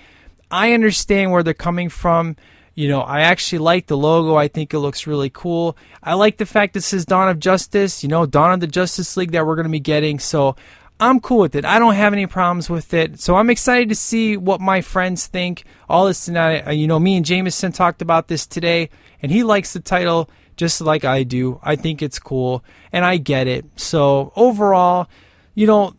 I 0.50 0.72
understand 0.72 1.32
where 1.32 1.44
they're 1.44 1.54
coming 1.54 1.90
from. 1.90 2.38
You 2.76 2.88
know, 2.88 3.02
I 3.02 3.22
actually 3.22 3.60
like 3.60 3.86
the 3.86 3.98
logo. 3.98 4.36
I 4.36 4.48
think 4.48 4.74
it 4.74 4.80
looks 4.80 5.06
really 5.06 5.30
cool. 5.30 5.78
I 6.02 6.16
like 6.16 6.38
the 6.38 6.46
fact 6.46 6.74
this 6.74 6.92
is 6.92 7.06
Dawn 7.06 7.30
of 7.30 7.40
Justice, 7.40 8.02
you 8.02 8.10
know, 8.10 8.26
Dawn 8.26 8.52
of 8.52 8.60
the 8.62 8.68
Justice 8.68 9.16
League 9.16 9.32
that 9.32 9.46
we're 9.46 9.56
going 9.56 9.68
to 9.68 9.72
be 9.72 9.80
getting. 9.80 10.18
So 10.18 10.56
I'm 11.00 11.20
cool 11.20 11.40
with 11.40 11.56
it. 11.56 11.66
I 11.66 11.80
don't 11.80 11.96
have 11.96 12.14
any 12.14 12.26
problems 12.26 12.70
with 12.70 12.94
it. 12.94 13.20
So 13.20 13.36
I'm 13.36 13.50
excited 13.50 13.90
to 13.90 13.96
see 13.96 14.38
what 14.38 14.62
my 14.62 14.82
friends 14.82 15.28
think. 15.28 15.66
All 15.90 16.06
this 16.06 16.26
tonight, 16.26 16.68
uh, 16.68 16.72
you 16.72 16.88
know, 16.88 17.00
me 17.00 17.16
and 17.16 17.26
Jameson 17.26 17.72
talked 17.72 18.02
about 18.02 18.28
this 18.28 18.48
today, 18.48 18.90
and 19.22 19.32
he 19.32 19.44
likes 19.44 19.74
the 19.74 19.80
title 19.80 20.30
just 20.56 20.82
like 20.82 21.04
I 21.04 21.24
do. 21.24 21.60
I 21.62 21.76
think 21.76 22.02
it's 22.02 22.20
cool, 22.20 22.64
and 22.92 23.04
I 23.04 23.18
get 23.18 23.48
it. 23.48 23.66
So 23.76 24.32
overall, 24.36 25.08
you 25.56 25.68
know, 25.68 25.96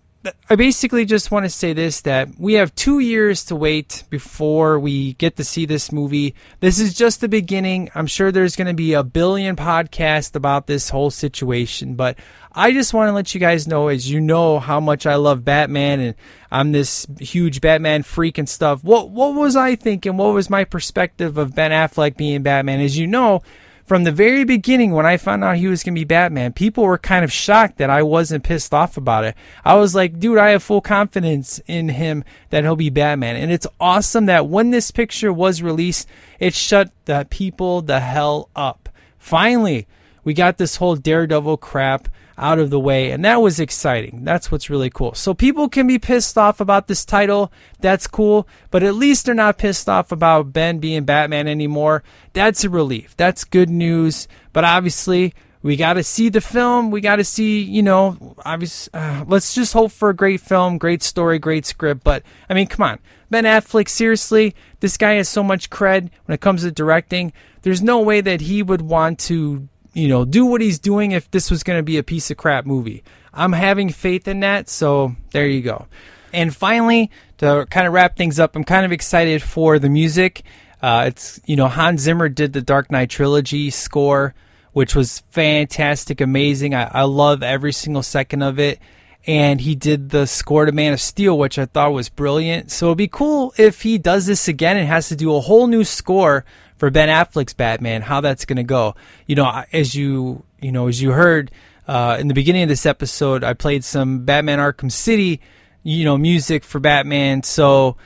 I 0.48 0.56
basically 0.56 1.04
just 1.04 1.30
want 1.30 1.44
to 1.44 1.50
say 1.50 1.72
this 1.72 2.00
that 2.02 2.28
we 2.38 2.54
have 2.54 2.74
two 2.74 2.98
years 2.98 3.44
to 3.46 3.56
wait 3.56 4.04
before 4.08 4.78
we 4.78 5.14
get 5.14 5.36
to 5.36 5.44
see 5.44 5.66
this 5.66 5.92
movie. 5.92 6.34
This 6.60 6.78
is 6.78 6.94
just 6.94 7.20
the 7.20 7.28
beginning. 7.28 7.90
I'm 7.94 8.06
sure 8.06 8.32
there's 8.32 8.56
going 8.56 8.68
to 8.68 8.74
be 8.74 8.94
a 8.94 9.02
billion 9.02 9.56
podcasts 9.56 10.34
about 10.34 10.66
this 10.66 10.88
whole 10.88 11.10
situation, 11.10 11.94
but 11.94 12.18
I 12.52 12.72
just 12.72 12.94
want 12.94 13.08
to 13.08 13.12
let 13.12 13.34
you 13.34 13.40
guys 13.40 13.66
know, 13.66 13.88
as 13.88 14.10
you 14.10 14.20
know, 14.20 14.60
how 14.60 14.80
much 14.80 15.06
I 15.06 15.16
love 15.16 15.44
Batman 15.44 16.00
and 16.00 16.14
I'm 16.50 16.72
this 16.72 17.06
huge 17.18 17.60
Batman 17.60 18.02
freak 18.02 18.38
and 18.38 18.48
stuff. 18.48 18.84
What 18.84 19.10
what 19.10 19.34
was 19.34 19.56
I 19.56 19.74
thinking? 19.74 20.16
What 20.16 20.34
was 20.34 20.48
my 20.48 20.64
perspective 20.64 21.36
of 21.36 21.54
Ben 21.54 21.72
Affleck 21.72 22.16
being 22.16 22.42
Batman? 22.42 22.80
As 22.80 22.96
you 22.96 23.06
know, 23.06 23.42
from 23.84 24.04
the 24.04 24.12
very 24.12 24.44
beginning 24.44 24.92
when 24.92 25.04
I 25.04 25.16
found 25.16 25.44
out 25.44 25.56
he 25.56 25.66
was 25.66 25.82
going 25.82 25.94
to 25.94 26.00
be 26.00 26.04
Batman, 26.04 26.52
people 26.52 26.84
were 26.84 26.98
kind 26.98 27.24
of 27.24 27.32
shocked 27.32 27.78
that 27.78 27.90
I 27.90 28.02
wasn't 28.02 28.44
pissed 28.44 28.72
off 28.72 28.96
about 28.96 29.24
it. 29.24 29.34
I 29.64 29.74
was 29.76 29.94
like, 29.94 30.18
dude, 30.18 30.38
I 30.38 30.50
have 30.50 30.62
full 30.62 30.80
confidence 30.80 31.60
in 31.66 31.90
him 31.90 32.24
that 32.50 32.64
he'll 32.64 32.76
be 32.76 32.90
Batman. 32.90 33.36
And 33.36 33.52
it's 33.52 33.66
awesome 33.78 34.26
that 34.26 34.46
when 34.46 34.70
this 34.70 34.90
picture 34.90 35.32
was 35.32 35.62
released, 35.62 36.08
it 36.38 36.54
shut 36.54 36.90
the 37.04 37.26
people 37.28 37.82
the 37.82 38.00
hell 38.00 38.48
up. 38.56 38.88
Finally, 39.18 39.86
we 40.24 40.32
got 40.32 40.56
this 40.56 40.76
whole 40.76 40.96
Daredevil 40.96 41.58
crap 41.58 42.08
out 42.36 42.58
of 42.58 42.70
the 42.70 42.80
way, 42.80 43.10
and 43.10 43.24
that 43.24 43.40
was 43.40 43.60
exciting. 43.60 44.24
That's 44.24 44.50
what's 44.50 44.70
really 44.70 44.90
cool. 44.90 45.14
So 45.14 45.34
people 45.34 45.68
can 45.68 45.86
be 45.86 45.98
pissed 45.98 46.36
off 46.36 46.60
about 46.60 46.88
this 46.88 47.04
title. 47.04 47.52
That's 47.80 48.06
cool, 48.06 48.48
but 48.70 48.82
at 48.82 48.94
least 48.94 49.26
they're 49.26 49.34
not 49.34 49.58
pissed 49.58 49.88
off 49.88 50.12
about 50.12 50.52
Ben 50.52 50.78
being 50.78 51.04
Batman 51.04 51.48
anymore. 51.48 52.02
That's 52.32 52.64
a 52.64 52.70
relief. 52.70 53.16
That's 53.16 53.44
good 53.44 53.70
news. 53.70 54.26
But 54.52 54.64
obviously, 54.64 55.34
we 55.62 55.76
got 55.76 55.94
to 55.94 56.02
see 56.02 56.28
the 56.28 56.42
film. 56.42 56.90
We 56.90 57.00
got 57.00 57.16
to 57.16 57.24
see, 57.24 57.62
you 57.62 57.82
know, 57.82 58.36
obviously, 58.44 58.92
uh, 58.92 59.24
let's 59.26 59.54
just 59.54 59.72
hope 59.72 59.92
for 59.92 60.10
a 60.10 60.14
great 60.14 60.42
film, 60.42 60.76
great 60.76 61.02
story, 61.02 61.38
great 61.38 61.64
script. 61.64 62.04
But 62.04 62.22
I 62.50 62.54
mean, 62.54 62.66
come 62.66 62.84
on, 62.84 62.98
Ben 63.30 63.44
Affleck. 63.44 63.88
Seriously, 63.88 64.54
this 64.80 64.96
guy 64.98 65.14
has 65.14 65.28
so 65.28 65.42
much 65.42 65.70
cred 65.70 66.10
when 66.26 66.34
it 66.34 66.42
comes 66.42 66.62
to 66.62 66.70
directing. 66.70 67.32
There's 67.62 67.82
no 67.82 68.02
way 68.02 68.20
that 68.20 68.42
he 68.42 68.62
would 68.62 68.82
want 68.82 69.18
to 69.20 69.68
you 69.94 70.08
know, 70.08 70.24
do 70.24 70.44
what 70.44 70.60
he's 70.60 70.78
doing 70.78 71.12
if 71.12 71.30
this 71.30 71.50
was 71.50 71.62
going 71.62 71.78
to 71.78 71.82
be 71.82 71.96
a 71.96 72.02
piece 72.02 72.30
of 72.30 72.36
crap 72.36 72.66
movie. 72.66 73.02
I'm 73.32 73.52
having 73.52 73.88
faith 73.88 74.28
in 74.28 74.40
that, 74.40 74.68
so 74.68 75.16
there 75.32 75.46
you 75.46 75.62
go. 75.62 75.86
And 76.32 76.54
finally, 76.54 77.10
to 77.38 77.66
kind 77.70 77.86
of 77.86 77.92
wrap 77.92 78.16
things 78.16 78.38
up, 78.38 78.56
I'm 78.56 78.64
kind 78.64 78.84
of 78.84 78.92
excited 78.92 79.42
for 79.42 79.78
the 79.78 79.88
music. 79.88 80.42
Uh, 80.82 81.04
it's 81.06 81.40
you 81.46 81.56
know 81.56 81.68
Hans 81.68 82.02
Zimmer 82.02 82.28
did 82.28 82.52
the 82.52 82.60
Dark 82.60 82.90
Knight 82.90 83.08
trilogy 83.08 83.70
score, 83.70 84.34
which 84.72 84.94
was 84.94 85.20
fantastic, 85.30 86.20
amazing. 86.20 86.74
I, 86.74 86.90
I 86.92 87.02
love 87.02 87.42
every 87.42 87.72
single 87.72 88.02
second 88.02 88.42
of 88.42 88.58
it. 88.58 88.80
And 89.26 89.62
he 89.62 89.74
did 89.74 90.10
the 90.10 90.26
score 90.26 90.66
to 90.66 90.72
Man 90.72 90.92
of 90.92 91.00
Steel, 91.00 91.38
which 91.38 91.58
I 91.58 91.64
thought 91.64 91.94
was 91.94 92.10
brilliant. 92.10 92.70
So 92.70 92.88
it'd 92.88 92.98
be 92.98 93.08
cool 93.08 93.54
if 93.56 93.80
he 93.80 93.96
does 93.96 94.26
this 94.26 94.48
again 94.48 94.76
and 94.76 94.86
has 94.86 95.08
to 95.08 95.16
do 95.16 95.34
a 95.34 95.40
whole 95.40 95.66
new 95.66 95.82
score 95.82 96.44
for 96.84 96.90
Ben 96.90 97.08
Affleck's 97.08 97.54
Batman, 97.54 98.02
how 98.02 98.20
that's 98.20 98.44
going 98.44 98.58
to 98.58 98.62
go. 98.62 98.94
You 99.26 99.36
know, 99.36 99.64
as 99.72 99.94
you 99.94 100.44
you 100.60 100.70
know, 100.70 100.86
as 100.86 101.00
you 101.00 101.12
heard 101.12 101.50
uh, 101.88 102.18
in 102.20 102.28
the 102.28 102.34
beginning 102.34 102.62
of 102.62 102.68
this 102.68 102.84
episode, 102.84 103.42
I 103.42 103.54
played 103.54 103.84
some 103.84 104.26
Batman 104.26 104.58
Arkham 104.58 104.92
City, 104.92 105.40
you 105.82 106.04
know, 106.04 106.18
music 106.18 106.62
for 106.62 106.80
Batman. 106.80 107.42
So 107.42 107.96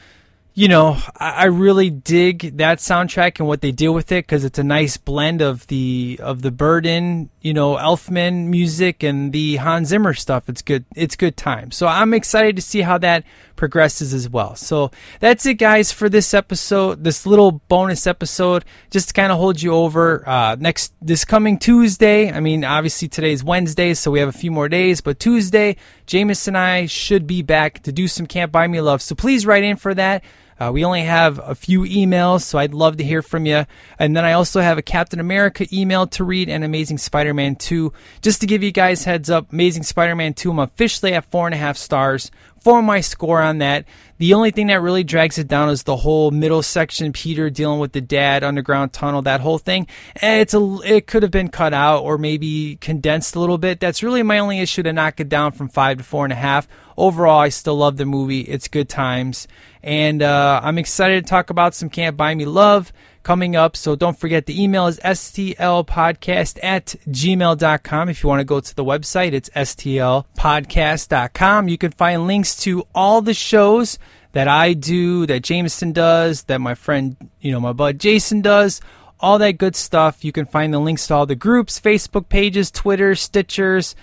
you 0.55 0.69
know, 0.69 0.97
I, 1.17 1.31
I 1.31 1.45
really 1.47 1.91
dig 1.91 2.57
that 2.59 2.79
soundtrack 2.79 3.41
and 3.41 3.49
what 3.49 3.62
they 3.62 3.73
deal 3.73 3.95
with 3.95 4.12
it 4.12 4.27
because 4.27 4.45
it's 4.45 4.61
a 4.61 4.64
nice 4.64 4.97
blend 4.97 5.43
of 5.43 5.67
the 5.67 6.21
of 6.23 6.43
the 6.43 6.53
Burton, 6.53 7.31
you 7.41 7.55
know, 7.55 7.75
Elfman 7.75 8.47
music 8.47 9.03
and 9.03 9.33
the 9.33 9.57
Hans 9.57 9.88
Zimmer 9.88 10.14
stuff. 10.14 10.49
It's 10.49 10.62
good. 10.62 10.85
It's 10.95 11.17
good 11.17 11.37
time. 11.37 11.73
So 11.73 11.88
I'm 11.88 12.14
excited 12.14 12.55
to 12.55 12.62
see 12.62 12.83
how 12.83 12.99
that 12.99 13.25
progresses 13.59 14.14
as 14.14 14.27
well. 14.27 14.57
So 14.57 14.90
that's 15.21 15.44
it, 15.44 15.55
guys, 15.55 15.92
for 15.92 16.09
this 16.09 16.33
episode, 16.33 17.05
this 17.05 17.27
little 17.27 17.53
bonus 17.53 18.07
episode, 18.07 18.64
just 18.90 19.09
to 19.09 19.14
kind 19.14 19.31
of 19.31 19.37
hold 19.37 19.61
you 19.61 19.73
over. 19.73 20.27
Uh, 20.27 20.57
next, 20.59 20.94
this 21.03 21.27
coming 21.27 21.59
Tuesday, 21.59 22.33
I 22.33 22.40
mean, 22.40 22.64
obviously 22.64 23.09
today's 23.09 23.44
Wednesday, 23.44 23.92
so 23.92 24.11
we 24.11 24.21
have 24.21 24.29
a 24.31 24.33
few 24.33 24.51
more 24.51 24.71
days, 24.71 25.03
but 25.03 25.18
Tuesday, 25.18 25.77
Jameis 26.07 26.49
and 26.49 26.57
I 26.57 26.87
should 26.87 27.27
be 27.27 27.42
back 27.42 27.83
to 27.83 27.92
do 27.92 28.09
some 28.09 28.27
Can't 28.27 28.51
Buy 28.51 28.66
Me 28.66 28.81
Love. 28.81 29.03
So 29.03 29.14
please 29.14 29.44
write 29.44 29.64
in 29.64 29.77
for 29.77 29.92
that. 29.92 30.25
Uh, 30.61 30.73
we 30.73 30.85
only 30.85 31.03
have 31.03 31.38
a 31.38 31.55
few 31.55 31.83
emails, 31.83 32.42
so 32.42 32.59
I'd 32.59 32.75
love 32.75 32.97
to 32.97 33.05
hear 33.05 33.23
from 33.23 33.47
you. 33.47 33.64
And 33.99 34.16
then 34.16 34.25
I 34.25 34.33
also 34.33 34.61
have 34.61 34.77
a 34.77 34.83
Captain 34.83 35.21
America 35.21 35.66
email 35.73 36.07
to 36.09 36.25
read 36.25 36.49
and 36.49 36.64
Amazing 36.64 36.99
Spider 36.99 37.33
Man 37.33 37.55
2. 37.55 37.92
Just 38.23 38.40
to 38.40 38.47
give 38.47 38.62
you 38.62 38.73
guys 38.73 39.05
heads 39.05 39.31
up, 39.31 39.53
Amazing 39.53 39.85
Spider 39.85 40.16
Man 40.16 40.35
2, 40.35 40.51
I'm 40.51 40.59
officially 40.59 41.14
at 41.14 41.31
four 41.31 41.47
and 41.47 41.55
a 41.55 41.59
half 41.59 41.77
stars 41.77 42.33
for 42.61 42.83
my 42.83 43.01
score 43.01 43.40
on 43.40 43.59
that. 43.59 43.85
The 44.18 44.35
only 44.35 44.51
thing 44.51 44.66
that 44.66 44.83
really 44.83 45.05
drags 45.05 45.38
it 45.38 45.47
down 45.47 45.68
is 45.68 45.85
the 45.85 45.97
whole 45.97 46.31
middle 46.31 46.62
section, 46.62 47.12
Peter 47.12 47.51
dealing 47.51 47.79
with 47.79 47.92
the 47.92 48.01
dad, 48.01 48.42
underground 48.42 48.92
tunnel, 48.92 49.23
that 49.23 49.40
whole 49.40 49.59
thing. 49.59 49.87
And 50.16 50.40
it's 50.40 50.55
a, 50.55 50.79
it 50.85 51.07
could 51.07 51.23
have 51.23 51.31
been 51.31 51.49
cut 51.49 51.73
out 51.73 52.03
or 52.03 52.18
maybe 52.18 52.77
condensed 52.81 53.37
a 53.37 53.40
little 53.40 53.59
bit. 53.59 53.79
That's 53.79 54.03
really 54.03 54.23
my 54.23 54.38
only 54.38 54.59
issue 54.61 54.83
to 54.83 54.92
knock 54.92 55.21
it 55.21 55.29
down 55.29 55.53
from 55.53 55.68
five 55.68 55.99
to 55.99 56.05
four 56.05 56.25
and 56.25 56.33
a 56.33 56.37
half. 56.37 56.66
Overall, 56.97 57.38
I 57.38 57.49
still 57.51 57.77
love 57.77 57.97
the 57.97 58.07
movie. 58.07 58.40
It's 58.40 58.66
good 58.66 58.88
times. 58.88 59.47
And 59.83 60.21
uh, 60.21 60.61
I'm 60.64 60.79
excited 60.79 61.25
to 61.25 61.31
talk 61.31 61.51
about 61.51 61.75
some 61.75 61.88
Can't 61.88 62.16
Buy 62.16 62.35
Me 62.35 62.44
Love 62.44 62.92
coming 63.29 63.55
up. 63.55 63.77
So 63.77 63.95
don't 63.95 64.19
forget 64.19 64.47
the 64.47 64.59
email 64.59 64.87
is 64.87 64.99
stlpodcast 65.01 66.59
at 66.62 66.95
gmail.com. 67.11 68.09
If 68.09 68.23
you 68.23 68.29
want 68.31 68.41
to 68.41 68.45
go 68.45 68.59
to 68.59 68.75
the 68.75 68.83
website, 68.83 69.35
it's 69.35 69.51
stlpodcast.com. 69.51 71.69
You 71.69 71.77
can 71.77 71.91
find 71.91 72.27
links 72.27 72.57
to 72.62 72.87
all 72.95 73.21
the 73.21 73.35
shows 73.35 73.99
that 74.33 74.49
I 74.49 74.73
do, 74.73 75.27
that 75.27 75.43
Jameson 75.43 75.93
does, 75.93 76.45
that 76.45 76.62
my 76.62 76.75
friend, 76.75 77.19
you 77.43 77.53
know, 77.53 77.61
my 77.61 77.75
bud 77.75 77.99
Jason 77.99 78.41
does, 78.41 78.81
all 79.21 79.37
that 79.41 79.59
good 79.59 79.77
stuff. 79.77 80.25
You 80.25 80.33
can 80.33 80.47
find 80.47 80.73
the 80.73 80.79
links 80.79 81.07
to 81.09 81.14
all 81.14 81.27
the 81.27 81.35
groups, 81.35 81.79
Facebook 81.79 82.31
pages, 82.31 82.71
Twitter, 82.71 83.11
Stitchers, 83.11 83.95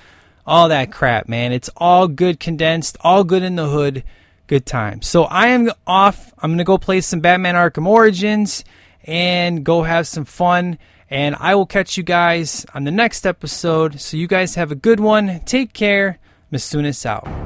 all 0.45 0.69
that 0.69 0.91
crap, 0.91 1.27
man. 1.27 1.51
It's 1.51 1.71
all 1.77 2.07
good 2.07 2.39
condensed, 2.39 2.95
all 3.01 3.23
good 3.23 3.41
in 3.41 3.55
the 3.55 3.69
hood. 3.69 4.03
Good 4.45 4.67
time. 4.67 5.01
So 5.01 5.23
I 5.23 5.47
am 5.47 5.71
off. 5.87 6.31
I'm 6.37 6.51
going 6.51 6.59
to 6.59 6.63
go 6.63 6.77
play 6.77 7.01
some 7.01 7.21
Batman 7.21 7.55
Arkham 7.55 7.87
Origins 7.87 8.63
and 9.05 9.63
go 9.63 9.83
have 9.83 10.07
some 10.07 10.25
fun. 10.25 10.77
And 11.09 11.35
I 11.39 11.55
will 11.55 11.65
catch 11.65 11.97
you 11.97 12.03
guys 12.03 12.65
on 12.73 12.83
the 12.83 12.91
next 12.91 13.25
episode. 13.25 14.01
So 14.01 14.17
you 14.17 14.27
guys 14.27 14.55
have 14.55 14.71
a 14.71 14.75
good 14.75 14.99
one. 14.99 15.39
Take 15.45 15.73
care. 15.73 16.19
Masunis 16.51 17.05
out. 17.05 17.44